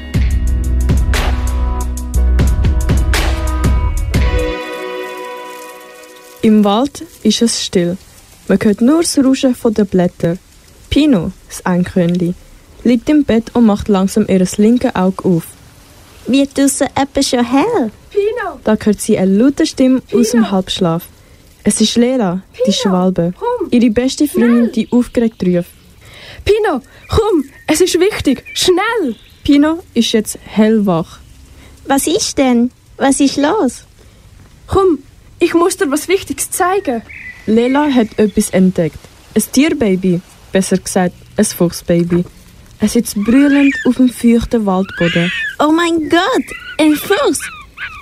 Im 6.42 6.64
Wald 6.64 7.02
ist 7.22 7.40
es 7.40 7.64
still. 7.64 7.96
Man 8.46 8.58
hört 8.60 8.82
nur 8.82 9.00
das 9.00 9.18
Rauschen 9.24 9.56
der 9.70 9.86
Blätter. 9.86 10.36
Pino, 10.90 11.32
das 11.48 11.64
Einkönli, 11.64 12.34
liegt 12.84 13.08
im 13.08 13.24
Bett 13.24 13.54
und 13.54 13.64
macht 13.64 13.88
langsam 13.88 14.26
ihr 14.28 14.46
linkes 14.58 14.94
Auge 14.96 15.24
auf. 15.24 15.44
Wird 16.26 16.58
draussen 16.58 16.88
etwa 16.94 17.22
schon 17.22 17.42
hell? 17.42 17.90
Pino! 18.10 18.60
Da 18.64 18.76
hört 18.78 19.00
sie 19.00 19.16
eine 19.16 19.34
laute 19.34 19.64
Stimme 19.64 20.02
Pino. 20.02 20.20
aus 20.20 20.30
dem 20.32 20.50
Halbschlaf. 20.50 21.08
Es 21.68 21.82
ist 21.82 21.96
Lela, 21.96 22.40
Pino. 22.54 22.64
die 22.66 22.72
Schwalbe. 22.72 23.34
Komm. 23.38 23.68
Ihre 23.70 23.90
beste 23.90 24.26
Freundin, 24.26 24.72
die 24.72 24.90
aufgeregt 24.90 25.42
ruft. 25.44 25.68
Pino, 26.42 26.80
komm, 27.10 27.44
es 27.66 27.82
ist 27.82 28.00
wichtig, 28.00 28.42
schnell! 28.54 29.16
Pino 29.44 29.80
ist 29.92 30.12
jetzt 30.12 30.38
hellwach. 30.46 31.18
Was 31.84 32.06
ist 32.06 32.38
denn? 32.38 32.70
Was 32.96 33.20
ist 33.20 33.36
los? 33.36 33.84
Komm, 34.66 35.00
ich 35.40 35.52
muss 35.52 35.76
dir 35.76 35.90
was 35.90 36.08
Wichtiges 36.08 36.50
zeigen. 36.50 37.02
Lela 37.44 37.92
hat 37.92 38.18
etwas 38.18 38.48
entdeckt. 38.48 39.00
Ein 39.34 39.42
Tierbaby, 39.52 40.22
besser 40.50 40.78
gesagt, 40.78 41.16
ein 41.36 41.44
Fuchsbaby. 41.44 42.24
Es 42.80 42.94
sitzt 42.94 43.14
brüllend 43.16 43.74
auf 43.84 43.96
dem 43.96 44.08
feuchten 44.08 44.64
Waldboden. 44.64 45.30
Oh 45.58 45.70
mein 45.70 46.08
Gott, 46.08 46.46
ein 46.78 46.94
Fuchs! 46.94 47.40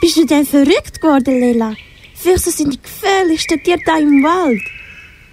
Bist 0.01 0.19
du 0.19 0.25
denn 0.25 0.47
verrückt 0.47 1.01
geworden, 1.01 1.41
Lela? 1.41 1.75
Füchse 2.27 2.51
sind 2.51 2.73
die 2.73 2.83
gefährlichsten 2.83 3.63
Tiere 3.63 3.79
da 3.87 3.99
im 3.99 4.21
Wald. 4.25 4.61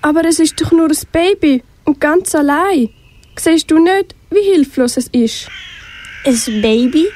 Aber 0.04 0.24
es 0.26 0.38
ist 0.38 0.62
doch 0.62 0.72
nur 0.72 0.90
ein 0.92 0.98
Baby 1.12 1.64
und 1.86 2.00
ganz 2.00 2.36
allein. 2.36 2.90
Siehst 3.36 3.72
du 3.72 3.80
nicht, 3.80 4.14
wie 4.30 4.44
hilflos 4.52 4.98
es 4.98 5.08
ist? 5.08 5.50
Ein 6.24 6.62
Baby? 6.62 7.08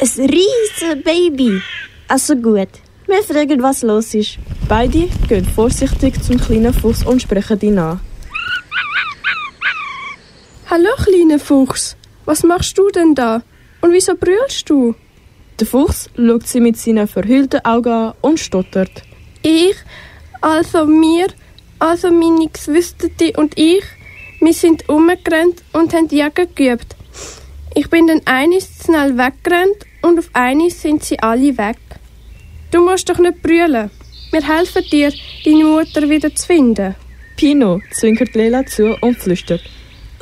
Ein 0.00 0.30
riesiges 0.30 1.02
Baby. 1.04 1.60
Also 2.08 2.34
gut, 2.34 2.68
wir 3.06 3.22
fragen, 3.22 3.62
was 3.62 3.82
los 3.82 4.14
ist. 4.14 4.38
Beide 4.70 5.06
gehen 5.28 5.44
vorsichtig 5.44 6.14
zum 6.22 6.40
kleinen 6.40 6.72
Fuchs 6.72 7.04
und 7.04 7.20
sprechen 7.20 7.60
ihn 7.60 7.78
an. 7.78 8.00
Hallo, 10.70 10.92
kleiner 11.04 11.38
Fuchs. 11.38 11.94
Was 12.24 12.42
machst 12.42 12.78
du 12.78 12.88
denn 12.88 13.14
da? 13.14 13.42
Und 13.82 13.92
wieso 13.92 14.14
brüllst 14.14 14.70
du? 14.70 14.94
Der 15.60 15.66
Fuchs 15.66 16.08
schaut 16.16 16.46
sie 16.46 16.60
mit 16.60 16.78
seinen 16.78 17.06
verhüllten 17.06 17.62
Augen 17.66 17.92
an 17.92 18.14
und 18.22 18.40
stottert. 18.40 19.02
Ich, 19.48 19.76
also 20.40 20.86
mir, 20.86 21.28
also 21.78 22.10
meine 22.10 22.48
Geschwister 22.48 23.08
und 23.36 23.56
ich, 23.56 23.84
wir 24.40 24.52
sind 24.52 24.88
umgerannt 24.88 25.62
und 25.72 25.94
haben 25.94 26.08
Jagen 26.08 26.48
geübt. 26.52 26.96
Ich 27.76 27.88
bin 27.88 28.08
dann 28.08 28.22
eines 28.24 28.68
schnell 28.84 29.16
weggerannt 29.16 29.86
und 30.02 30.18
auf 30.18 30.30
eines 30.32 30.82
sind 30.82 31.04
sie 31.04 31.20
alle 31.20 31.56
weg. 31.56 31.78
Du 32.72 32.84
musst 32.84 33.08
doch 33.08 33.18
nicht 33.18 33.40
brüllen. 33.40 33.88
Wir 34.32 34.42
helfen 34.42 34.82
dir, 34.90 35.12
deine 35.44 35.64
Mutter 35.64 36.10
wieder 36.10 36.34
zu 36.34 36.44
finden. 36.44 36.96
Pino 37.36 37.80
zwinkert 37.92 38.34
Lela 38.34 38.66
zu 38.66 38.96
und 39.00 39.16
flüstert. 39.16 39.62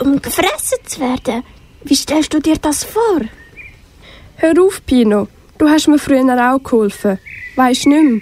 Um 0.02 0.20
gefressen 0.20 0.80
zu 0.84 1.00
werden? 1.00 1.42
Wie 1.82 1.96
stellst 1.96 2.34
du 2.34 2.40
dir 2.40 2.58
das 2.58 2.84
vor? 2.84 3.22
Hör 4.36 4.62
auf, 4.62 4.84
Pino. 4.84 5.28
Du 5.56 5.66
hast 5.66 5.88
mir 5.88 5.98
früher 5.98 6.52
auch 6.52 6.62
geholfen. 6.62 7.18
Weisst 7.56 7.86
nicht 7.86 8.02
mehr? 8.02 8.20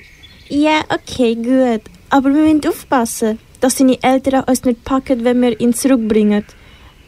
Ja, 0.49 0.81
okay, 0.89 1.35
gut. 1.35 1.83
Aber 2.11 2.35
wir 2.35 2.43
müssen 2.43 2.69
aufpassen, 2.69 3.39
dass 3.61 3.79
seine 3.79 4.03
Eltern 4.03 4.45
uns 4.45 4.65
nicht 4.65 4.85
packen, 4.85 5.25
wenn 5.25 5.41
wir 5.41 5.59
ihn 5.61 5.73
zurückbringen. 5.73 6.45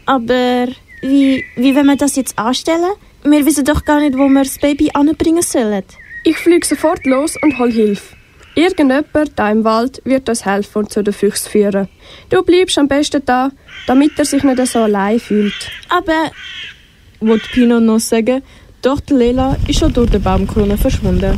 Aber 0.06 0.68
wie, 1.02 1.44
wie 1.56 1.74
wollen 1.74 1.86
wir 1.86 1.96
das 1.96 2.16
jetzt 2.16 2.38
anstellen? 2.38 2.92
Wir 3.22 3.44
wissen 3.44 3.64
doch 3.64 3.84
gar 3.84 4.00
nicht, 4.00 4.16
wo 4.16 4.28
wir 4.28 4.44
das 4.44 4.58
Baby 4.58 4.90
anbringen 4.94 5.42
sollen. 5.42 5.84
Ich 6.24 6.38
fliege 6.38 6.66
sofort 6.66 7.04
los 7.04 7.36
und 7.42 7.58
hol 7.58 7.70
Hilfe. 7.70 8.16
Irgendjemand 8.54 9.08
da 9.34 9.50
im 9.50 9.64
Wald 9.64 10.00
wird 10.04 10.28
uns 10.28 10.44
helfen 10.44 10.78
und 10.78 10.92
zu 10.92 11.02
den 11.02 11.12
Füchsen 11.12 11.50
führen. 11.50 11.88
Du 12.30 12.42
bleibst 12.42 12.78
am 12.78 12.86
besten 12.86 13.22
da, 13.26 13.50
damit 13.86 14.12
er 14.16 14.24
sich 14.24 14.44
nicht 14.44 14.66
so 14.66 14.78
allein 14.80 15.18
fühlt. 15.18 15.70
Aber, 15.88 16.30
wollte 17.20 17.48
Pino 17.52 17.80
noch 17.80 17.98
sagen, 17.98 18.42
doch 18.80 19.00
Lela 19.08 19.56
ist 19.66 19.80
schon 19.80 19.92
durch 19.92 20.10
die 20.10 20.18
Baumkrone 20.18 20.78
verschwunden. 20.78 21.36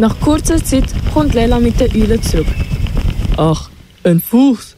Nach 0.00 0.20
kurzer 0.20 0.62
Zeit 0.64 0.84
kommt 1.12 1.34
Lela 1.34 1.58
mit 1.58 1.80
der 1.80 1.92
Eule 1.92 2.20
zurück. 2.20 2.46
Ach, 3.36 3.68
ein 4.04 4.20
Fuchs? 4.20 4.76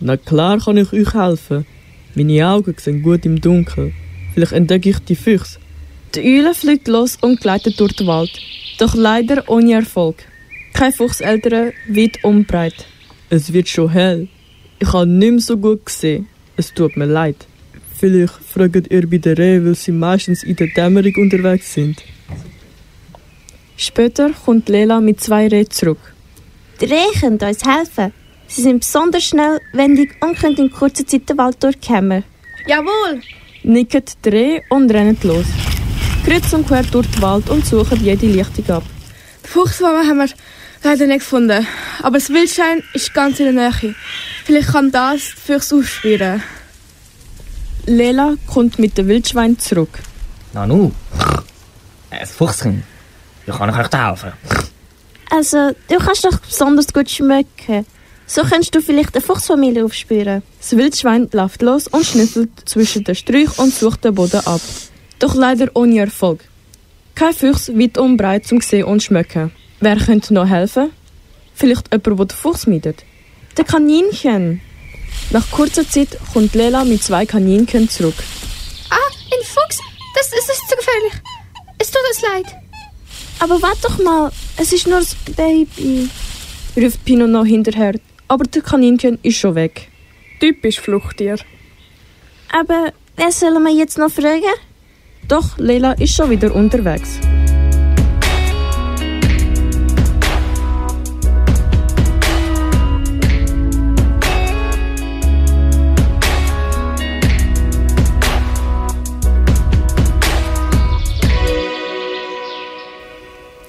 Na 0.00 0.16
klar 0.16 0.58
kann 0.60 0.78
ich 0.78 0.90
euch 0.94 1.12
helfen. 1.12 1.66
Meine 2.14 2.48
Augen 2.48 2.74
sehen 2.78 3.02
gut 3.02 3.26
im 3.26 3.38
Dunkeln. 3.38 3.92
Vielleicht 4.32 4.52
entdecke 4.52 4.88
ich 4.88 4.98
die 5.00 5.14
Füchse. 5.14 5.58
Die 6.14 6.20
Eule 6.20 6.54
fliegt 6.54 6.88
los 6.88 7.18
und 7.20 7.42
gleitet 7.42 7.78
durch 7.80 7.92
den 7.96 8.06
Wald. 8.06 8.32
Doch 8.78 8.94
leider 8.94 9.46
ohne 9.50 9.74
Erfolg. 9.74 10.16
Kein 10.72 10.92
Fuchseltern, 10.92 11.72
weit 11.88 12.24
und 12.24 12.46
breit. 12.46 12.86
Es 13.28 13.52
wird 13.52 13.68
schon 13.68 13.90
hell. 13.90 14.28
Ich 14.78 14.90
habe 14.90 15.06
nicht 15.06 15.30
mehr 15.32 15.40
so 15.40 15.58
gut 15.58 15.84
gesehen. 15.84 16.28
Es 16.56 16.72
tut 16.72 16.96
mir 16.96 17.04
leid. 17.04 17.46
Vielleicht 17.94 18.32
fragt 18.32 18.90
ihr 18.90 19.06
bei 19.06 19.18
der 19.18 19.36
Rehe, 19.36 19.64
weil 19.66 19.74
sie 19.74 19.92
meistens 19.92 20.42
in 20.42 20.56
der 20.56 20.68
Dämmerung 20.68 21.14
unterwegs 21.16 21.74
sind. 21.74 22.02
Später 23.82 24.30
kommt 24.44 24.68
Lela 24.68 25.00
mit 25.00 25.20
zwei 25.20 25.48
Rehen 25.48 25.68
zurück. 25.68 25.98
die 26.80 26.84
Rehe 26.84 27.10
können 27.18 27.38
uns 27.38 27.64
helfen. 27.64 28.12
Sie 28.46 28.62
sind 28.62 28.80
besonders 28.80 29.24
schnellwendig 29.24 30.10
und 30.20 30.38
können 30.38 30.56
in 30.56 30.70
kurzer 30.70 31.04
Zeit 31.04 31.28
den 31.28 31.36
Wald 31.38 31.60
durchkämmen. 31.62 32.22
Jawohl! 32.66 33.20
Nicken 33.64 34.04
die 34.24 34.28
Rehe 34.28 34.62
und 34.68 34.88
rennen 34.92 35.18
los. 35.24 35.46
Kreuz 36.24 36.52
und 36.52 36.66
quer 36.68 36.84
durch 36.84 37.08
den 37.08 37.22
Wald 37.22 37.50
und 37.50 37.66
suchen 37.66 38.04
jede 38.04 38.26
Lichtung 38.26 38.70
ab. 38.70 38.84
Die 39.44 39.48
Fuchsmama 39.48 40.04
haben 40.06 40.18
wir 40.18 40.28
leider 40.84 41.06
nicht 41.08 41.20
gefunden. 41.20 41.66
Aber 42.02 42.18
das 42.18 42.28
Wildschwein 42.30 42.84
ist 42.94 43.12
ganz 43.12 43.40
in 43.40 43.56
der 43.56 43.70
Nähe. 43.70 43.94
Vielleicht 44.44 44.68
kann 44.68 44.92
das 44.92 45.20
die 45.34 45.40
Füchse 45.52 45.74
aufspüren. 45.76 46.40
Lela 47.86 48.36
kommt 48.46 48.78
mit 48.78 48.96
dem 48.96 49.08
Wildschwein 49.08 49.58
zurück. 49.58 49.98
Nanu, 50.52 50.92
ein 52.10 52.26
Fuchschen. 52.26 52.84
Wie 53.46 53.52
kann 53.52 53.70
ich 53.70 53.76
euch 53.76 53.88
da 53.88 54.10
helfen? 54.10 54.32
Also, 55.30 55.72
du 55.88 55.96
kannst 55.96 56.24
doch 56.24 56.38
besonders 56.38 56.92
gut 56.92 57.10
schmecken. 57.10 57.86
So 58.26 58.42
kannst 58.42 58.74
du 58.74 58.80
vielleicht 58.80 59.14
eine 59.14 59.24
Fuchsfamilie 59.24 59.84
aufspüren. 59.84 60.42
Das 60.58 60.76
Wildschwein 60.76 61.28
läuft 61.32 61.62
los 61.62 61.88
und 61.88 62.06
schnüffelt 62.06 62.50
zwischen 62.64 63.04
den 63.04 63.14
Sträuchen 63.14 63.52
und 63.56 63.74
sucht 63.74 64.04
den 64.04 64.14
Boden 64.14 64.40
ab. 64.46 64.60
Doch 65.18 65.34
leider 65.34 65.68
ohne 65.74 66.00
Erfolg. 66.00 66.40
Kein 67.14 67.34
Fuchs 67.34 67.68
weit 67.68 67.98
und 67.98 68.16
breit 68.16 68.46
zum 68.46 68.60
Sehen 68.60 68.84
und 68.84 69.02
Schmecken. 69.02 69.52
Wer 69.80 69.96
könnte 69.96 70.32
noch 70.32 70.48
helfen? 70.48 70.90
Vielleicht 71.54 71.92
jemand, 71.92 72.06
der 72.06 72.26
den 72.26 72.36
Fuchs 72.36 72.66
meidet? 72.66 73.04
Der 73.56 73.64
Kaninchen! 73.64 74.60
Nach 75.30 75.50
kurzer 75.50 75.86
Zeit 75.88 76.18
kommt 76.32 76.54
Lela 76.54 76.84
mit 76.84 77.02
zwei 77.02 77.26
Kaninchen 77.26 77.88
zurück. 77.88 78.14
Ah, 78.88 78.96
ein 78.96 79.44
Fuchs! 79.44 79.78
Das, 80.14 80.30
das 80.30 80.56
ist 80.56 80.68
zu 80.68 80.76
gefährlich. 80.76 81.12
Es 81.78 81.90
tut 81.90 82.00
uns 82.08 82.22
leid. 82.22 82.61
Aber 83.42 83.60
warte 83.60 83.82
doch 83.82 83.98
mal, 83.98 84.30
es 84.56 84.72
ist 84.72 84.86
nur 84.86 85.00
das 85.00 85.16
Baby. 85.36 86.08
ruft 86.76 87.04
Pino 87.04 87.26
noch 87.26 87.44
hinterher, 87.44 87.94
aber 88.28 88.44
der 88.44 88.62
Kaninchen 88.62 89.18
ist 89.24 89.38
schon 89.38 89.56
weg. 89.56 89.88
Typisch 90.38 90.78
Fluchttier. 90.78 91.38
Aber 92.52 92.92
wer 93.16 93.32
sollen 93.32 93.64
wir 93.64 93.74
jetzt 93.74 93.98
noch 93.98 94.12
fragen? 94.12 94.54
Doch 95.26 95.58
Lela 95.58 95.94
ist 95.94 96.14
schon 96.14 96.30
wieder 96.30 96.54
unterwegs. 96.54 97.18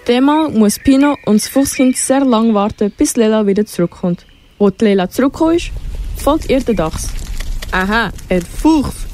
Demal 0.07 0.49
muss 0.49 0.79
Pino 0.79 1.17
und 1.25 1.41
das 1.41 1.47
Fuchskind 1.47 1.95
sehr 1.95 2.25
lang 2.25 2.53
warten, 2.53 2.91
bis 2.97 3.15
Lela 3.15 3.47
wieder 3.47 3.65
zurückkommt. 3.65 4.25
Wo 4.59 4.69
Lela 4.81 5.09
zurückgekommen 5.09 5.55
ist, 5.55 5.71
folgt 6.17 6.49
ihr 6.49 6.59
der 6.59 6.75
Dachs. 6.75 7.07
Aha, 7.71 8.11
ein 8.29 8.41
Fuchs. 8.41 9.05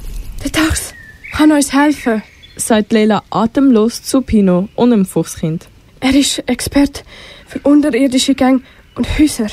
Der 0.43 0.49
Dachs 0.49 0.95
kann 1.31 1.51
uns 1.51 1.71
helfen. 1.73 2.23
sagt 2.55 2.91
Lela 2.91 3.23
atemlos 3.29 4.01
zu 4.01 4.21
Pino 4.21 4.67
und 4.75 4.89
dem 4.89 5.05
Fuchskind. 5.05 5.67
Er 5.99 6.15
ist 6.15 6.43
Experte 6.47 7.03
für 7.45 7.59
unterirdische 7.59 8.33
Gänge 8.33 8.61
und 8.95 9.07
Häuser. 9.19 9.47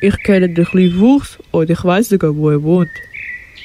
Ich 0.00 0.18
kenne 0.24 0.48
den 0.48 0.64
kleinen 0.64 0.98
Fuchs 0.98 1.38
und 1.52 1.70
ich 1.70 1.84
weiß 1.84 2.08
sogar, 2.08 2.34
wo 2.34 2.50
er 2.50 2.62
wohnt. 2.62 2.90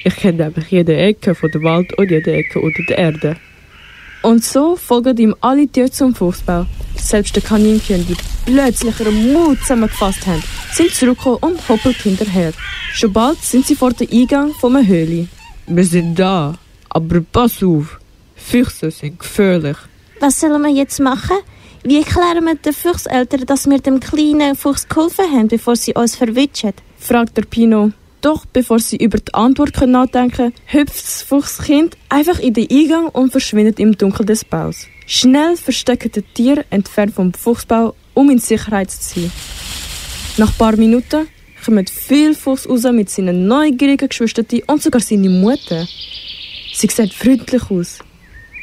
Ich 0.04 0.14
kenne 0.14 0.44
einfach 0.44 0.66
jede 0.66 0.96
Ecke 0.96 1.34
von 1.34 1.50
der 1.50 1.62
Wald 1.62 1.92
und 1.98 2.10
jede 2.10 2.32
Ecke 2.32 2.60
unter 2.60 2.82
der 2.88 2.98
Erde. 2.98 3.36
Und 4.22 4.44
so 4.44 4.76
folgen 4.76 5.16
ihm 5.18 5.34
alle 5.40 5.66
Tiere 5.68 5.90
zum 5.90 6.14
Fuchsbau. 6.14 6.66
Selbst 7.04 7.36
die 7.36 7.42
Kaninchen, 7.42 8.06
die 8.06 8.16
plötzlich 8.46 8.98
ihren 8.98 9.32
Mut 9.32 9.60
zusammengefasst 9.60 10.26
haben, 10.26 10.42
sind 10.72 10.90
zurückgekommen 10.94 11.36
und 11.42 11.68
hoppelt 11.68 11.96
hinterher. 11.96 12.52
Schon 12.94 13.12
bald 13.12 13.42
sind 13.42 13.66
sie 13.66 13.76
vor 13.76 13.92
dem 13.92 14.08
Eingang 14.10 14.54
von 14.54 14.74
einer 14.74 14.86
Höhle. 14.86 15.28
Wir 15.66 15.84
sind 15.84 16.18
da, 16.18 16.54
aber 16.88 17.20
pass 17.20 17.62
auf. 17.62 18.00
Füchse 18.34 18.90
sind 18.90 19.18
gefährlich. 19.18 19.76
Was 20.18 20.40
sollen 20.40 20.62
wir 20.62 20.70
jetzt 20.70 20.98
machen? 20.98 21.36
Wie 21.82 21.98
erklären 21.98 22.46
wir 22.46 22.54
den 22.54 22.72
Fuchseltern, 22.72 23.44
dass 23.44 23.68
wir 23.68 23.78
dem 23.80 24.00
kleinen 24.00 24.56
Fuchs 24.56 24.88
geholfen 24.88 25.30
haben, 25.30 25.48
bevor 25.48 25.76
sie 25.76 25.92
uns 25.92 26.16
verwitschen? 26.16 26.72
fragt 26.98 27.36
der 27.36 27.42
Pino. 27.42 27.92
Doch 28.22 28.46
bevor 28.46 28.78
sie 28.78 28.96
über 28.96 29.18
die 29.18 29.34
Antwort 29.34 29.74
können 29.74 29.92
nachdenken 29.92 30.54
hüpft 30.64 31.04
das 31.04 31.20
Fuchskind 31.20 31.98
einfach 32.08 32.38
in 32.38 32.54
den 32.54 32.70
Eingang 32.70 33.08
und 33.08 33.30
verschwindet 33.30 33.78
im 33.78 33.98
Dunkel 33.98 34.24
des 34.24 34.46
Baus. 34.46 34.86
Schnell 35.06 35.56
verstecken 35.56 36.12
die 36.12 36.22
Tiere 36.22 36.64
entfernt 36.70 37.14
vom 37.14 37.32
Fuchsbau, 37.34 37.94
um 38.14 38.30
in 38.30 38.38
Sicherheit 38.38 38.90
zu 38.90 39.20
sein. 39.20 39.32
Nach 40.38 40.50
ein 40.50 40.58
paar 40.58 40.76
Minuten 40.76 41.28
kommen 41.64 41.86
viele 41.86 42.34
Fuchs 42.34 42.68
raus 42.68 42.84
mit 42.84 43.10
seinen 43.10 43.46
neugierigen 43.46 44.08
Geschwistern 44.08 44.46
und 44.66 44.82
sogar 44.82 45.00
seine 45.00 45.28
Mutter. 45.28 45.86
Sie 46.72 46.88
sieht 46.88 47.14
freundlich 47.14 47.70
aus. 47.70 47.98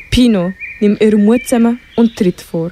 Pino 0.10 0.54
nimmt 0.80 1.02
ihren 1.02 1.26
Mut 1.26 1.44
zusammen 1.44 1.80
und 1.96 2.16
tritt 2.16 2.42
vor. 2.42 2.72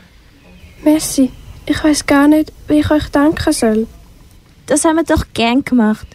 Merci. 0.83 1.31
Ich 1.65 1.83
weiß 1.83 2.07
gar 2.07 2.27
nicht, 2.27 2.51
wie 2.67 2.79
ich 2.79 2.89
euch 2.89 3.09
danken 3.09 3.53
soll. 3.53 3.87
Das 4.65 4.85
haben 4.85 4.97
wir 4.97 5.03
doch 5.03 5.25
gern 5.33 5.63
gemacht. 5.63 6.07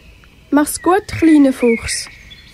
Mach's 0.51 0.81
gut, 0.81 1.07
kleiner 1.07 1.53
Fuchs. 1.53 2.07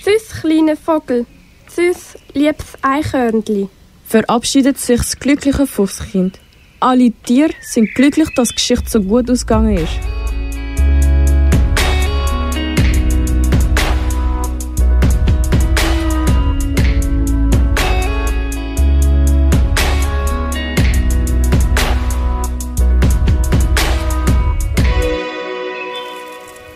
Tschüss, 0.04 0.42
kleiner 0.42 0.78
Vogel. 0.78 1.26
Tschüss, 1.68 2.16
liebes 2.34 2.78
Eichhörnli. 2.82 3.70
Verabschiedet 4.12 4.78
sich 4.78 4.98
das 4.98 5.18
glückliche 5.18 5.66
Fuchskind. 5.66 6.38
Alle 6.82 7.14
Tiere 7.24 7.54
sind 7.62 7.96
glücklich, 7.96 8.28
dass 8.36 8.50
die 8.50 8.56
Geschichte 8.56 8.90
so 8.90 9.00
gut 9.02 9.32
ausgegangen 9.32 9.78
ist. 9.78 9.94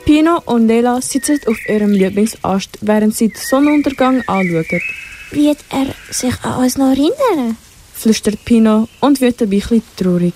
Pino 0.06 0.42
und 0.46 0.68
Lela 0.68 1.02
sitzen 1.02 1.42
auf 1.48 1.58
ihrem 1.68 1.92
Lieblingsast, 1.92 2.78
während 2.80 3.14
sie 3.14 3.28
den 3.28 3.36
Sonnenuntergang 3.36 4.22
anschauen. 4.26 4.82
Wird 5.36 5.58
er 5.70 5.88
sich 6.12 6.34
an 6.44 6.64
uns 6.64 6.78
noch 6.78 6.92
erinnern? 6.92 7.58
Flüstert 7.94 8.46
Pino 8.46 8.88
und 9.02 9.20
wird 9.20 9.42
ein 9.42 9.50
bisschen 9.50 9.84
traurig. 9.98 10.36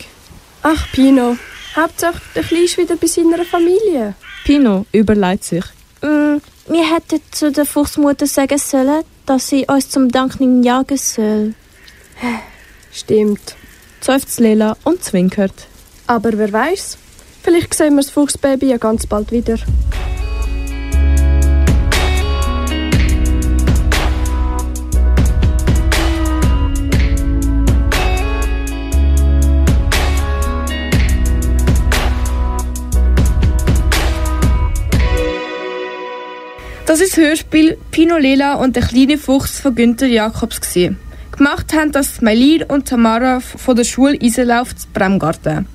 Ach, 0.61 0.91
Pino, 0.91 1.37
Hauptsache, 1.73 2.21
der 2.35 2.43
Kleine 2.43 2.65
ist 2.65 2.77
wieder 2.77 2.97
bei 2.97 3.07
seiner 3.07 3.45
Familie. 3.45 4.15
Pino 4.43 4.85
überlegt 4.91 5.45
sich. 5.45 5.63
Mm, 6.01 6.39
wir 6.67 6.93
hätten 6.93 7.21
zu 7.31 7.49
der 7.49 7.65
Fuchsmutter 7.65 8.27
sagen 8.27 8.57
sollen, 8.57 9.05
dass 9.25 9.47
sie 9.47 9.65
uns 9.67 9.89
zum 9.89 10.09
Dank 10.09 10.37
nicht 10.41 10.65
jagen 10.65 10.97
soll. 10.97 11.53
Stimmt. 12.91 13.55
Seufzt 14.01 14.41
Lela 14.41 14.75
und 14.83 15.01
zwinkert. 15.01 15.67
Aber 16.07 16.37
wer 16.37 16.51
weiß? 16.51 16.97
Vielleicht 17.41 17.73
sehen 17.73 17.95
wir 17.95 18.01
das 18.01 18.11
Fuchsbaby 18.11 18.65
ja 18.67 18.77
ganz 18.77 19.07
bald 19.07 19.31
wieder. 19.31 19.55
Das 36.89 37.01
ist 37.01 37.17
das 37.17 37.23
Hörspiel 37.23 37.77
Pino 37.91 38.17
Lela 38.17 38.55
und 38.55 38.75
der 38.75 38.81
kleine 38.81 39.19
Fuchs 39.19 39.59
von 39.59 39.75
Günter 39.75 40.07
Jakobs. 40.07 40.59
Gewesen. 40.59 40.97
Gemacht 41.29 41.71
haben 41.71 41.91
das 41.91 42.19
Mailin 42.19 42.63
und 42.63 42.87
Tamara 42.87 43.41
von 43.41 43.75
der 43.75 43.83
Schule 43.83 44.15
Isenlauf 44.19 44.75
zu 44.75 44.87
Bremgarten. 44.91 45.67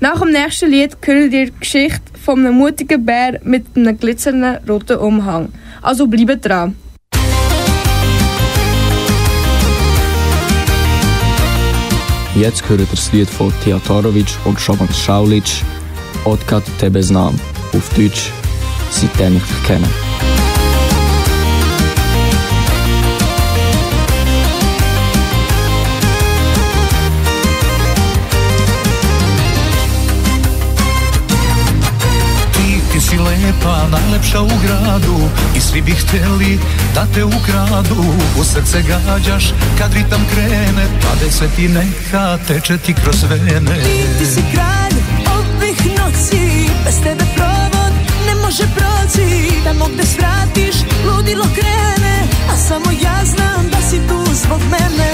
Nach 0.00 0.18
dem 0.22 0.30
nächsten 0.30 0.70
Lied 0.70 0.96
hören 1.04 1.30
ihr 1.30 1.48
die 1.48 1.52
Geschichte 1.60 2.00
von 2.18 2.38
einem 2.38 2.54
mutigen 2.54 3.04
Bär 3.04 3.40
mit 3.42 3.66
einem 3.76 3.98
glitzernden 3.98 4.66
roten 4.66 4.96
Umhang. 4.96 5.52
Also 5.82 6.06
bleibt 6.06 6.46
dran. 6.46 6.74
Jetzt 12.36 12.66
hört 12.70 12.80
ihr 12.80 12.86
das 12.90 13.12
Lied 13.12 13.28
von 13.28 13.52
Teatarovic 13.62 14.34
und 14.46 14.58
Schoban 14.58 14.88
Schaulic, 14.94 15.62
Otkad 16.24 16.64
Tebes 16.78 17.10
Nam, 17.10 17.38
auf 17.74 17.90
Deutsch, 17.94 18.30
seitdem 18.90 19.36
ich 19.36 19.42
dich 19.42 19.62
kenne. 19.64 20.03
Najlepša 33.88 34.40
u 34.42 34.50
gradu 34.64 35.18
I 35.56 35.60
svi 35.60 35.82
bi 35.82 35.92
htjeli 35.92 36.58
da 36.94 37.06
te 37.14 37.24
ukradu. 37.24 38.04
U 38.40 38.44
srce 38.44 38.82
gađaš 38.82 39.44
kad 39.78 39.92
ritam 39.92 40.26
krene 40.34 40.86
Pade 41.02 41.30
se 41.30 41.48
ti 41.56 41.68
neka, 41.68 42.38
teče 42.48 42.78
ti 42.78 42.94
kroz 42.94 43.22
vene. 43.30 43.76
Ti 44.18 44.26
si 44.26 44.42
kralj 44.54 44.96
ovih 45.36 45.78
noći 45.98 46.68
Bez 46.84 46.94
tebe 47.02 47.24
provod 47.34 47.92
ne 48.26 48.34
može 48.34 48.64
proći. 48.76 49.50
Tamo 49.64 49.88
gde 49.94 50.06
svratiš 50.06 50.76
ludilo 51.06 51.44
krene 51.54 52.16
A 52.52 52.56
samo 52.56 52.90
ja 53.02 53.24
znam 53.24 53.68
da 53.70 53.80
si 53.90 53.96
tu 54.08 54.34
zbog 54.34 54.60
mene. 54.70 55.12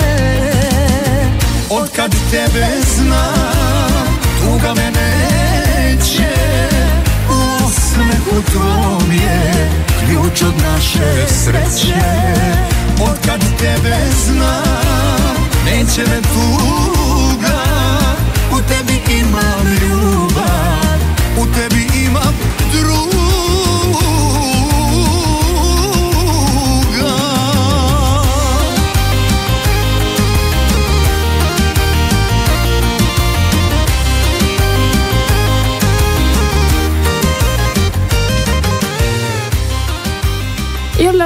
Od 1.70 1.90
kad 1.96 2.10
tebe 2.30 2.66
znam, 2.96 4.06
tuga 4.40 4.74
me 4.74 4.90
U 5.26 5.29
osmehu 8.20 8.42
tvom 8.42 9.12
je 9.12 9.70
ključ 10.00 10.42
od 10.42 10.54
naše 10.62 11.26
sreće. 11.28 11.94
Od 13.02 13.26
kad 13.26 13.40
tebe 13.58 13.96
znam, 14.24 15.36
neće 15.64 16.00
me 16.00 16.20
tuga 16.22 16.99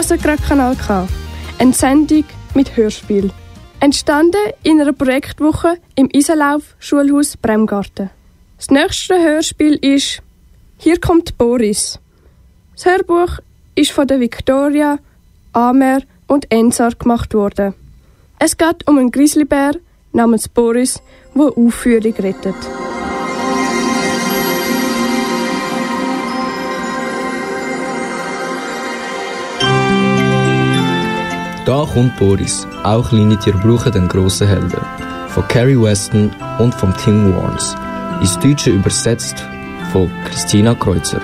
Gerade 0.08 0.42
Kanal 0.42 0.76
K. 0.76 1.08
Eine 1.58 1.72
Sendung 1.72 2.24
mit 2.54 2.76
Hörspiel. 2.76 3.30
Entstanden 3.80 4.52
in 4.62 4.78
einer 4.78 4.92
Projektwoche 4.92 5.78
im 5.94 6.10
Isenlauf 6.12 6.76
Schulhaus 6.78 7.38
Bremgarten. 7.38 8.10
Das 8.58 8.68
nächste 8.68 9.14
Hörspiel 9.14 9.76
ist 9.76 10.20
Hier 10.76 11.00
kommt 11.00 11.38
Boris. 11.38 11.98
Das 12.74 12.84
Hörbuch 12.84 13.38
ist 13.74 13.92
von 13.92 14.06
der 14.06 14.20
Victoria, 14.20 14.98
Amer 15.54 16.00
und 16.26 16.52
Ensar 16.52 16.92
gemacht 16.94 17.32
worden. 17.32 17.72
Es 18.38 18.58
geht 18.58 18.86
um 18.86 18.98
einen 18.98 19.10
Grizzlybär 19.10 19.72
namens 20.12 20.48
Boris, 20.48 21.00
der 21.34 21.56
Aufführung 21.56 22.14
rettet. 22.18 22.56
Da 31.74 31.84
kommt 31.92 32.16
Boris. 32.18 32.68
Auch 32.84 33.08
kleine 33.08 33.36
Tiere 33.36 33.58
brauchen 33.58 33.90
den 33.90 34.06
grossen 34.06 34.46
Helden. 34.46 34.80
Von 35.26 35.48
Carrie 35.48 35.76
Weston 35.76 36.30
und 36.60 36.72
vom 36.72 36.96
Tim 36.96 37.34
Warnes. 37.34 37.74
Ins 38.20 38.38
Deutsche 38.38 38.70
übersetzt 38.70 39.44
von 39.90 40.08
Christina 40.24 40.76
Kreuzer. 40.76 41.20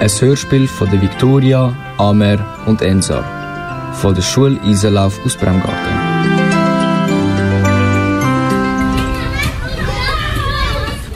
Ein 0.00 0.10
Hörspiel 0.10 0.68
von 0.68 0.90
der 0.90 1.00
Victoria, 1.00 1.74
Amer 1.96 2.36
und 2.66 2.82
Ensar. 2.82 3.24
Von 3.94 4.14
der 4.14 4.20
Schule 4.20 4.60
Isenlauf 4.66 5.18
aus 5.24 5.34
Bremgarten. 5.34 5.94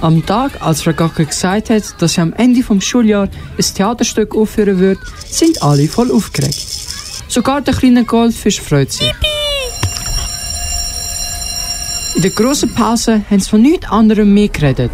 Am 0.00 0.24
Tag, 0.24 0.52
als 0.62 0.80
Frau 0.80 0.94
Gacke 0.94 1.26
gesagt 1.26 1.68
hat, 1.68 2.00
dass 2.00 2.14
sie 2.14 2.22
am 2.22 2.32
Ende 2.32 2.62
vom 2.62 2.80
Schuljahr 2.80 3.28
ein 3.58 3.74
Theaterstück 3.74 4.34
aufführen 4.34 4.78
wird, 4.78 5.00
sind 5.28 5.62
alle 5.62 5.86
voll 5.86 6.10
aufgeregt. 6.10 6.87
Sogar 7.28 7.60
der 7.60 7.74
kleine 7.74 8.04
Goldfisch 8.04 8.60
freut 8.60 8.90
sich. 8.90 9.12
In 12.16 12.22
der 12.22 12.30
grossen 12.30 12.74
Pause 12.74 13.22
haben 13.30 13.38
sie 13.38 13.50
von 13.50 13.62
nichts 13.62 13.88
anderem 13.90 14.32
mehr 14.34 14.48
geredet. 14.48 14.90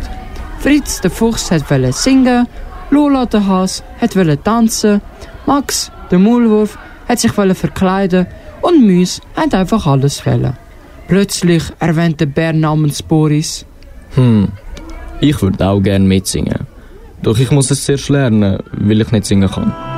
Fritz, 0.59 1.01
der 1.01 1.11
Fuchs, 1.11 1.51
wollte 1.51 1.92
singen, 1.92 2.47
Lola, 2.90 3.25
der 3.27 3.47
Hase, 3.47 3.83
wollte 4.01 4.42
tanzen, 4.42 5.01
Max, 5.47 5.90
der 6.11 6.18
Maulwurf, 6.18 6.77
hat 7.09 7.20
sich 7.20 7.33
verkleiden 7.33 8.27
und 8.62 8.85
Müs 8.85 9.20
hat 9.37 9.55
einfach 9.55 9.87
alles 9.87 10.27
wollen. 10.27 10.55
Plötzlich 11.07 11.62
erwähnt 11.79 12.20
der 12.20 12.27
Bär 12.27 12.53
namens 12.53 13.03
Boris. 13.03 13.64
Hm, 14.16 14.49
ich 15.20 15.40
würde 15.40 15.66
auch 15.68 15.81
gerne 15.81 16.05
mitsingen. 16.05 16.66
Doch 17.23 17.38
ich 17.38 17.51
muss 17.51 17.70
es 17.70 17.85
zuerst 17.85 18.09
lernen, 18.09 18.59
weil 18.73 19.01
ich 19.01 19.12
nicht 19.12 19.27
singen 19.27 19.51
kann. 19.51 19.93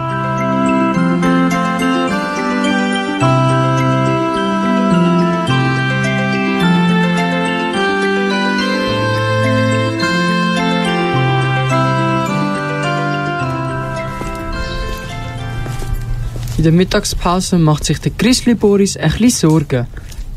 Der 16.66 16.72
Mittagspause 16.72 17.58
macht 17.58 17.84
sich 17.84 18.00
der 18.00 18.10
Grizzly 18.18 18.54
Boris 18.54 18.96
ein 18.96 19.12
bisschen 19.12 19.30
Sorgen. 19.30 19.86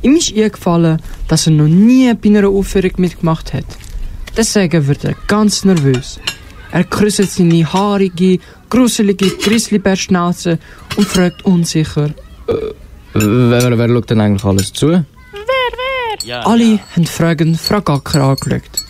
Ihm 0.03 0.15
ist 0.15 0.31
eingefallen, 0.37 1.01
dass 1.27 1.47
er 1.47 1.53
noch 1.53 1.67
nie 1.67 2.13
bei 2.13 2.29
einer 2.29 2.47
Aufführung 2.47 2.91
mitgemacht 2.97 3.51
hat. 3.51 3.65
Deswegen 4.37 4.85
wird 4.85 5.05
er 5.05 5.15
ganz 5.25 5.65
nervös. 5.65 6.19
Er 6.71 6.83
krüsselt 6.83 7.31
seine 7.31 7.73
haarige, 7.73 8.37
gruselige 8.69 9.27
Grizzlybärschnauze 9.43 10.59
und 10.97 11.07
fragt 11.07 11.43
unsicher. 11.45 12.11
Äh, 12.47 12.53
wer, 13.15 13.75
wer 13.79 13.89
schaut 13.89 14.11
denn 14.11 14.21
eigentlich 14.21 14.45
alles 14.45 14.71
zu? 14.71 14.87
Wer, 14.89 15.03
wer? 15.33 16.27
Ja, 16.27 16.41
Alle 16.45 16.79
haben 16.95 17.07
fragend 17.07 17.59
Frau 17.59 17.81
Gacker 17.81 18.21
angeschaut. 18.21 18.83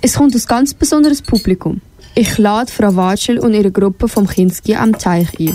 Es 0.00 0.14
kommt 0.14 0.34
ein 0.34 0.42
ganz 0.48 0.72
besonderes 0.72 1.20
Publikum. 1.20 1.82
Ich 2.14 2.38
lade 2.38 2.72
Frau 2.72 2.96
Watschel 2.96 3.38
und 3.38 3.52
ihre 3.52 3.70
Gruppe 3.70 4.08
vom 4.08 4.26
Kinski 4.26 4.74
am 4.74 4.98
Teich 4.98 5.38
ein. 5.38 5.54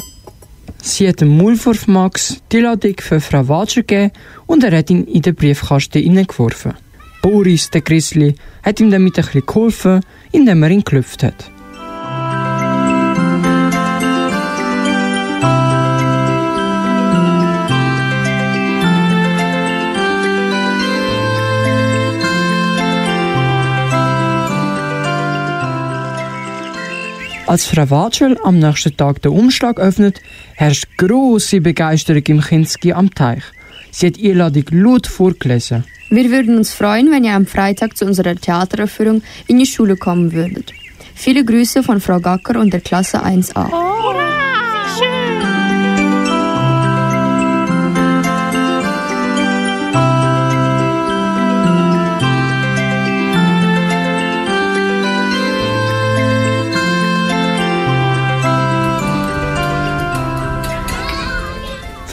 Sie 0.81 1.07
hat 1.07 1.21
dem 1.21 1.37
Maulwurf 1.37 1.87
Max 1.87 2.41
die 2.51 2.59
Ladung 2.59 2.95
für 2.99 3.19
Frau 3.19 3.47
Watscher 3.47 3.81
gegeben 3.81 4.11
und 4.45 4.63
er 4.63 4.77
hat 4.77 4.89
ihn 4.89 5.05
in 5.05 5.21
den 5.21 5.35
Briefkasten 5.35 6.01
hineingeworfen. 6.01 6.73
Boris, 7.21 7.69
der 7.71 7.81
Grizzly, 7.81 8.35
hat 8.63 8.79
ihm 8.79 8.91
damit 8.91 9.17
ein 9.17 9.25
bisschen 9.25 9.45
geholfen, 9.45 10.01
indem 10.31 10.63
er 10.63 10.69
ihn 10.69 10.83
geklopft 10.83 11.23
hat. 11.23 11.54
Als 27.47 27.67
Frau 27.67 27.87
Watschel 27.91 28.39
am 28.43 28.57
nächsten 28.57 28.97
Tag 28.97 29.21
den 29.21 29.31
Umschlag 29.31 29.79
öffnet, 29.79 30.19
herrscht 30.55 30.87
große 30.97 31.61
Begeisterung 31.61 32.23
im 32.25 32.41
Kinski 32.41 32.91
am 32.91 33.13
Teich. 33.13 33.43
Sie 33.91 34.07
hat 34.07 34.17
die 34.17 34.31
Einladung 34.31 34.63
laut 34.71 35.05
vorgelesen. 35.05 35.83
Wir 36.09 36.31
würden 36.31 36.57
uns 36.57 36.73
freuen, 36.73 37.11
wenn 37.11 37.23
ihr 37.23 37.33
am 37.33 37.45
Freitag 37.45 37.97
zu 37.97 38.05
unserer 38.05 38.35
Theateraufführung 38.35 39.21
in 39.47 39.59
die 39.59 39.65
Schule 39.67 39.95
kommen 39.95 40.33
würdet. 40.33 40.73
Viele 41.13 41.45
Grüße 41.45 41.83
von 41.83 42.01
Frau 42.01 42.19
Gacker 42.19 42.59
und 42.59 42.73
der 42.73 42.81
Klasse 42.81 43.23
1a. 43.23 43.69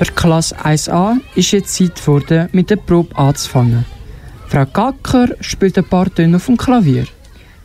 Für 0.03 0.11
die 0.11 0.15
Klasse 0.17 0.57
1a 0.57 1.21
ist 1.37 1.53
jetzt 1.53 1.77
Zeit 1.77 1.95
geworden, 1.95 2.49
mit 2.51 2.71
der 2.71 2.75
Probe 2.75 3.17
anzufangen. 3.17 3.85
Frau 4.49 4.67
Gacker 4.67 5.29
spielt 5.41 5.79
ein 5.79 5.85
paar 5.85 6.13
Töne 6.13 6.39
auf 6.39 6.47
dem 6.47 6.57
Klavier. 6.57 7.07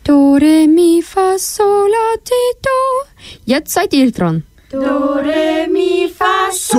Do, 0.04 0.36
re, 0.36 0.68
mi, 0.68 1.02
fa, 1.02 1.36
sol, 1.40 1.90
la, 1.90 2.18
ti, 2.24 2.34
do. 2.62 2.70
Jetzt 3.46 3.74
seid 3.74 3.92
ihr 3.96 4.12
dran. 4.12 4.44
Do, 4.70 4.78
re, 5.16 5.68
mi, 5.74 6.08
fa, 6.16 6.52
so. 6.52 6.78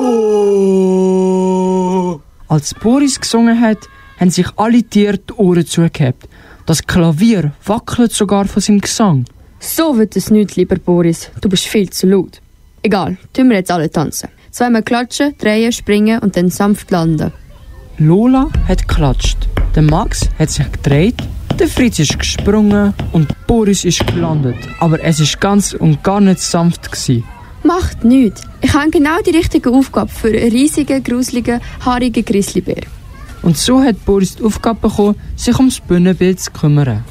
Als 2.46 2.72
Boris 2.74 3.18
gesungen 3.18 3.60
hat, 3.60 3.88
haben 4.20 4.30
sich 4.30 4.46
alle 4.54 4.84
Tiere 4.84 5.18
die 5.18 5.32
Ohren 5.32 5.66
zugehabt. 5.66 6.28
Das 6.66 6.86
Klavier 6.86 7.50
wackelt 7.64 8.12
sogar 8.12 8.44
von 8.44 8.62
seinem 8.62 8.80
Gesang. 8.80 9.24
So 9.58 9.98
wird 9.98 10.14
es 10.14 10.30
nicht, 10.30 10.54
lieber 10.54 10.76
Boris. 10.76 11.32
Du 11.40 11.48
bist 11.48 11.66
viel 11.66 11.90
zu 11.90 12.06
laut. 12.06 12.40
Egal, 12.80 13.16
tun 13.32 13.48
wir 13.48 13.56
jetzt 13.56 13.72
alle 13.72 13.90
tanzen. 13.90 14.28
Zweimal 14.50 14.82
klatschen, 14.82 15.34
drehen, 15.38 15.72
springen 15.72 16.18
und 16.20 16.36
dann 16.36 16.50
sanft 16.50 16.90
landen. 16.90 17.32
Lola 17.98 18.48
hat 18.66 18.86
geklatscht, 18.86 19.48
der 19.74 19.82
Max 19.82 20.28
hat 20.38 20.50
sich 20.50 20.70
gedreht, 20.70 21.16
der 21.58 21.66
Fritz 21.66 21.98
ist 21.98 22.18
gesprungen 22.18 22.94
und 23.12 23.34
Boris 23.48 23.84
ist 23.84 24.06
gelandet. 24.06 24.56
Aber 24.78 25.02
es 25.02 25.18
ist 25.18 25.40
ganz 25.40 25.72
und 25.72 26.04
gar 26.04 26.20
nicht 26.20 26.38
sanft 26.38 26.92
gewesen. 26.92 27.24
Macht 27.64 28.04
nichts. 28.04 28.42
Ich 28.60 28.72
habe 28.72 28.90
genau 28.90 29.20
die 29.26 29.36
richtige 29.36 29.70
Aufgabe 29.70 30.10
für 30.10 30.28
einen 30.28 30.52
riesigen, 30.52 31.02
gruseligen, 31.02 31.60
haarigen 31.84 32.24
Grizzlybär. 32.24 32.82
Und 33.42 33.56
so 33.56 33.82
hat 33.82 34.04
Boris 34.04 34.36
die 34.36 34.44
Aufgabe 34.44 34.88
bekommen, 34.88 35.16
sich 35.34 35.56
ums 35.56 35.80
Bühnenbild 35.80 36.38
zu 36.38 36.52
kümmern. 36.52 37.04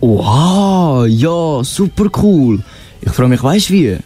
Oha, 0.00 1.04
ja, 1.06 1.62
super 1.62 2.06
cool. 2.22 2.64
Ich 3.02 3.12
freue 3.12 3.28
mich, 3.28 3.42
weißt 3.42 3.70
wie? 3.70 3.98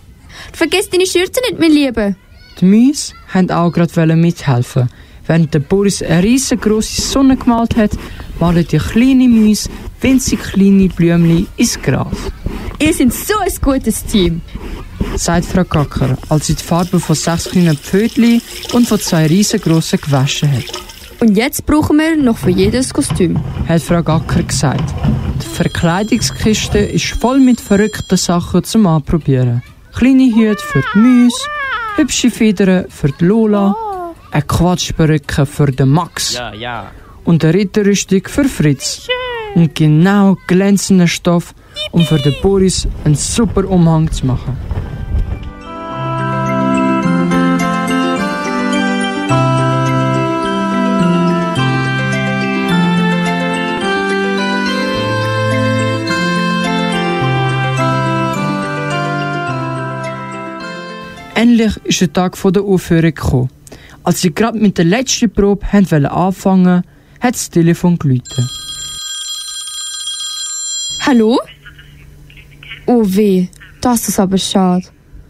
Vergiss 0.52 0.90
deine 0.90 1.06
Schürze 1.06 1.40
nicht, 1.48 1.60
mein 1.60 1.70
Lieber. 1.70 2.14
Die 2.60 2.64
Mäuse 2.64 3.12
wollten 3.32 3.50
auch 3.50 3.70
gerade 3.70 4.16
mithelfen. 4.16 4.88
Während 5.26 5.52
der 5.52 5.58
Boris 5.58 6.02
eine 6.02 6.22
riesengroße 6.22 7.02
Sonne 7.02 7.36
gemalt 7.36 7.76
hat, 7.76 7.90
malen 8.38 8.66
die 8.66 8.78
kleinen 8.78 9.44
Mäuse 9.44 9.68
winzig 10.00 10.40
kleine 10.40 10.88
Blümchen 10.88 11.46
ins 11.56 11.80
Gras. 11.82 12.16
Ihr 12.78 12.94
seid 12.94 13.12
so 13.12 13.34
ein 13.38 13.52
gutes 13.60 14.04
Team, 14.04 14.40
sagt 15.16 15.46
Frau 15.46 15.64
Gacker, 15.64 16.16
als 16.28 16.46
sie 16.46 16.54
die 16.54 16.62
Farbe 16.62 17.00
von 17.00 17.16
sechs 17.16 17.50
kleinen 17.50 17.76
Pfötchen 17.76 18.40
und 18.72 18.86
von 18.86 19.00
zwei 19.00 19.26
riesengroßen 19.26 20.00
gewaschen 20.00 20.52
hat. 20.52 20.64
Und 21.20 21.36
jetzt 21.36 21.64
brauchen 21.66 21.96
wir 21.96 22.16
noch 22.16 22.38
für 22.38 22.50
jedes 22.50 22.92
Kostüm, 22.92 23.38
hat 23.66 23.82
Frau 23.82 24.02
Gacker 24.02 24.42
gesagt. 24.42 24.94
Die 25.42 25.46
Verkleidungskiste 25.46 26.78
ist 26.78 27.06
voll 27.06 27.40
mit 27.40 27.60
verrückten 27.60 28.16
Sachen 28.16 28.62
zum 28.64 28.86
Anprobieren. 28.86 29.62
Kleine 29.94 30.34
Hüte 30.34 30.62
für 30.62 30.84
die 30.94 30.98
Mäuse, 30.98 31.48
hübsche 31.96 32.30
Federn 32.30 32.86
für 32.88 33.08
die 33.08 33.24
Lola, 33.24 33.74
eine 34.30 34.42
Quatschperücke 34.42 35.46
für 35.46 35.70
den 35.72 35.88
Max 35.88 36.34
Ja, 36.34 36.52
ja. 36.52 36.90
und 37.24 37.44
eine 37.44 37.54
Ritterrüstung 37.54 38.22
für 38.26 38.44
Fritz. 38.44 39.08
Und 39.54 39.74
genau 39.74 40.36
glänzender 40.46 41.06
Stoff, 41.06 41.54
um 41.92 42.02
für 42.02 42.18
den 42.18 42.34
Boris 42.42 42.86
einen 43.04 43.14
super 43.14 43.66
Umhang 43.68 44.10
zu 44.12 44.26
machen. 44.26 44.56
Endlich 61.36 61.76
ist 61.84 62.00
der 62.00 62.10
Tag 62.14 62.34
der 62.42 62.62
Aufführung 62.62 63.14
gekommen. 63.14 63.50
Als 64.02 64.22
sie 64.22 64.34
gerade 64.34 64.58
mit 64.58 64.78
der 64.78 64.86
letzten 64.86 65.30
Probe 65.30 65.70
haben 65.70 65.90
wollen 65.90 66.06
anfangen, 66.06 66.82
hat 67.20 67.34
das 67.34 67.50
Telefon 67.50 67.98
geläutet. 67.98 68.48
Hallo? 71.02 71.38
Oh 72.86 73.02
weh, 73.04 73.48
das 73.82 74.08
ist 74.08 74.18
aber 74.18 74.38
schade. 74.38 74.86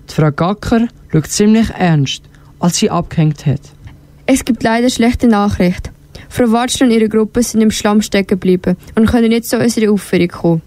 Die 0.09 0.15
Frau 0.15 0.31
Gacker 0.31 0.87
schaut 1.11 1.27
ziemlich 1.27 1.71
ernst, 1.71 2.23
als 2.61 2.77
sie 2.77 2.89
abgehängt 2.89 3.45
hat. 3.45 3.63
Es 4.27 4.45
gibt 4.45 4.63
leider 4.63 4.91
schlechte 4.91 5.27
Nachrichten. 5.27 5.91
Frau 6.29 6.53
Watschel 6.53 6.87
und 6.87 6.95
ihre 6.95 7.09
Gruppe 7.09 7.43
sind 7.43 7.63
im 7.63 7.73
Schlamm 7.73 8.01
stecken 8.01 8.39
geblieben 8.39 8.77
und 8.95 9.07
können 9.07 9.31
nicht 9.31 9.47
zu 9.47 9.59
unserer 9.59 9.91
Aufführung 9.91 10.29
kommen. 10.29 10.63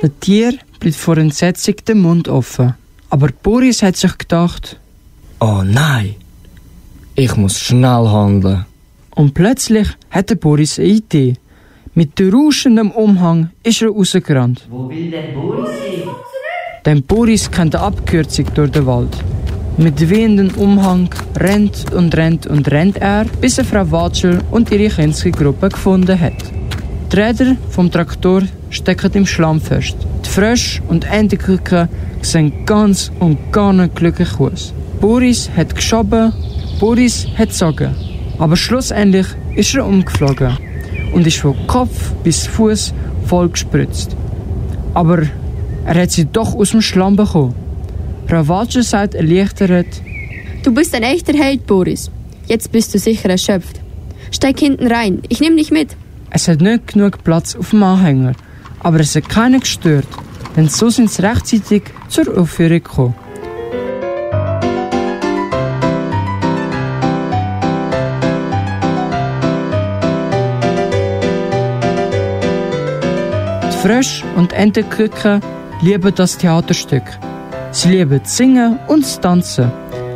Der 0.00 0.20
Tier 0.20 0.54
bleibt 0.78 0.96
vor 0.96 1.18
Entsetzung 1.18 1.74
den 1.86 2.00
Mund 2.00 2.28
offen. 2.28 2.79
Aber 3.10 3.28
Boris 3.42 3.82
hat 3.82 3.96
sich 3.96 4.16
gedacht, 4.16 4.78
Oh 5.40 5.62
nein, 5.64 6.14
ich 7.16 7.36
muss 7.36 7.58
schnell 7.58 8.06
handeln. 8.08 8.66
Und 9.16 9.34
plötzlich 9.34 9.88
hatte 10.10 10.36
Boris 10.36 10.78
eine 10.78 10.88
Idee. 10.88 11.34
Mit 11.94 12.20
rauschendem 12.20 12.92
Umhang 12.92 13.50
ist 13.64 13.82
er 13.82 13.88
rausgerannt. 13.88 14.68
Wo 14.70 14.88
will 14.88 15.10
der 15.10 15.32
Boris 15.34 15.70
hin? 15.82 16.08
Denn 16.86 17.02
Boris 17.02 17.50
kennt 17.50 17.74
eine 17.74 17.84
Abkürzung 17.84 18.46
durch 18.54 18.70
den 18.70 18.86
Wald. 18.86 19.16
Mit 19.76 20.08
wehendem 20.08 20.50
Umhang 20.56 21.08
rennt 21.36 21.92
und 21.92 22.16
rennt 22.16 22.46
und 22.46 22.70
rennt 22.70 22.98
er, 22.98 23.24
bis 23.40 23.58
er 23.58 23.64
Frau 23.64 23.90
Watschel 23.90 24.40
und 24.50 24.70
ihre 24.70 24.88
Kinski-Gruppe 24.88 25.70
gefunden 25.70 26.18
hat. 26.18 26.40
Die 27.12 27.16
Räder 27.16 27.56
vom 27.70 27.90
Traktor 27.90 28.42
stecken 28.70 29.12
im 29.14 29.26
Schlamm 29.26 29.60
fest. 29.60 29.96
Die 30.24 30.28
Frösche 30.28 30.80
und 30.88 31.10
Entenküken 31.10 31.88
sehen 32.22 32.52
ganz 32.66 33.10
und 33.20 33.52
gar 33.52 33.72
nicht 33.72 33.96
glücklich 33.96 34.38
aus. 34.38 34.72
Boris 35.00 35.50
hat 35.56 35.74
geschoben, 35.74 36.32
Boris 36.78 37.26
hat 37.36 37.50
gezogen. 37.50 37.94
Aber 38.38 38.56
schlussendlich 38.56 39.26
ist 39.54 39.74
er 39.74 39.86
umgeflogen 39.86 40.56
und 41.12 41.26
ist 41.26 41.38
von 41.38 41.56
Kopf 41.66 42.12
bis 42.24 42.46
Fuß 42.46 42.94
voll 43.26 43.48
gespritzt. 43.48 44.16
Aber 44.94 45.22
er 45.84 46.02
hat 46.02 46.10
sie 46.10 46.26
doch 46.26 46.54
aus 46.54 46.70
dem 46.70 46.82
Schlamm 46.82 47.16
bekommen. 47.16 47.54
Frau 48.26 48.46
Watschel 48.48 48.82
sagt 48.82 49.14
erleichtert, 49.14 49.86
Du 50.62 50.72
bist 50.74 50.94
ein 50.94 51.02
echter 51.02 51.32
Held, 51.32 51.66
Boris. 51.66 52.10
Jetzt 52.46 52.70
bist 52.70 52.94
du 52.94 52.98
sicher 52.98 53.30
erschöpft. 53.30 53.80
Steig 54.30 54.58
hinten 54.58 54.86
rein, 54.86 55.22
ich 55.28 55.40
nehme 55.40 55.56
dich 55.56 55.70
mit. 55.70 55.96
es 56.30 56.48
hat 56.48 56.60
nicht 56.60 56.88
genug 56.88 57.24
Platz 57.24 57.56
auf 57.56 57.70
dem 57.70 57.82
Anhänger, 57.82 58.34
aber 58.80 59.00
es 59.00 59.16
hat 59.16 59.28
keinen 59.28 59.60
gestört, 59.60 60.06
denn 60.56 60.68
so 60.68 60.88
sind 60.90 61.10
sie 61.10 61.22
rechtzeitig 61.22 61.82
zur 62.08 62.36
Aufführung 62.36 62.82
gekommen. 62.82 63.14
Die 73.70 73.88
Frösche 73.88 74.24
und 74.36 74.52
Entenküken 74.52 75.40
lieben 75.80 76.14
das 76.14 76.36
Theaterstück. 76.36 77.02
Sie 77.72 77.90
lieben 77.90 78.20
das 78.22 78.36
Singen 78.36 78.78
und 78.88 79.04
das 79.04 79.20
Tanzen. 79.20 79.72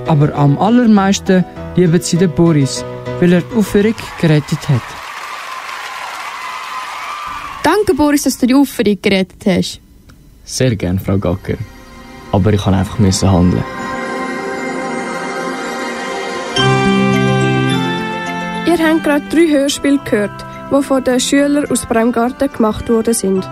Aber 0.07 0.35
am 0.35 0.59
allermeisten 0.59 1.45
lieben 1.77 2.01
sie 2.03 2.19
den 2.19 2.31
Boris, 2.31 2.85
weil 3.21 3.33
er 3.33 3.41
die 3.41 3.57
Aufführung 3.57 3.95
gerettet 4.21 4.69
hat. 4.69 4.83
Danke, 7.63 7.95
Boris, 7.95 8.25
dass 8.25 8.37
du 8.37 8.47
die 8.47 8.55
Aufführung 8.55 8.99
gerettet 9.01 9.43
hast. 9.47 9.84
Sehr 10.45 10.77
gern, 10.77 10.99
Frau 10.99 11.19
Gacker. 11.19 11.57
Aber 12.33 12.53
ich 12.53 12.63
kann 12.63 12.75
einfach 12.75 12.99
müssen 12.99 13.31
handeln. 13.31 13.65
Ihr 18.67 18.79
habt 18.79 19.05
gerade 19.05 19.25
drei 19.31 19.49
Hörspiele 19.49 20.01
gehört, 20.05 20.45
die 20.71 20.83
von 20.83 21.05
den 21.05 21.21
Schülern 21.21 21.71
aus 21.71 21.87
Bremgarten 21.87 22.53
gemacht 22.53 22.89
worden 22.89 23.15
sind. 23.15 23.45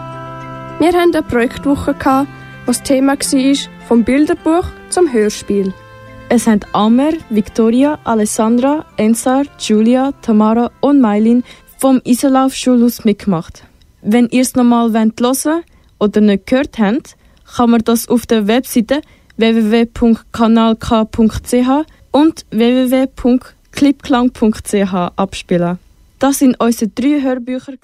Wir 0.81 0.88
hatten 0.88 1.14
eine 1.14 1.22
Projektwoche, 1.22 1.94
gehabt, 1.94 2.28
wo 2.66 2.72
das 2.72 2.83
Thema 2.83 3.12
war 3.12 3.57
vom 3.87 4.05
Bilderbuch 4.05 4.66
zum 4.88 5.12
Hörspiel. 5.12 5.72
Es 6.28 6.46
haben 6.46 6.61
Amer, 6.72 7.12
Victoria, 7.31 7.98
Alessandra, 8.05 8.85
Ensar, 8.96 9.44
Julia, 9.59 10.12
Tamara 10.22 10.70
und 10.81 11.00
Mailin 11.00 11.44
vom 11.78 12.00
Iserlauf 12.05 12.55
Schulhaus 12.55 13.05
mitgemacht. 13.05 13.64
Wenn 14.00 14.28
ihr 14.28 14.42
es 14.42 14.55
nochmal 14.55 14.92
hören 14.92 15.12
wollt 15.18 15.64
oder 16.03 16.21
nicht 16.21 16.47
gehört 16.47 16.79
habt, 16.79 17.17
kann 17.57 17.71
man 17.71 17.81
das 17.85 18.09
auf 18.09 18.27
der 18.27 18.49
Webseite 18.49 19.01
www.kanalk.ch 19.37 21.87
und 22.11 22.45
www.clipklang.ch 22.51 24.95
abspielen. 25.17 25.79
Das 26.19 26.41
sind 26.41 26.61
unsere 26.61 26.91
drei 26.91 27.23
Hörbücher. 27.23 27.75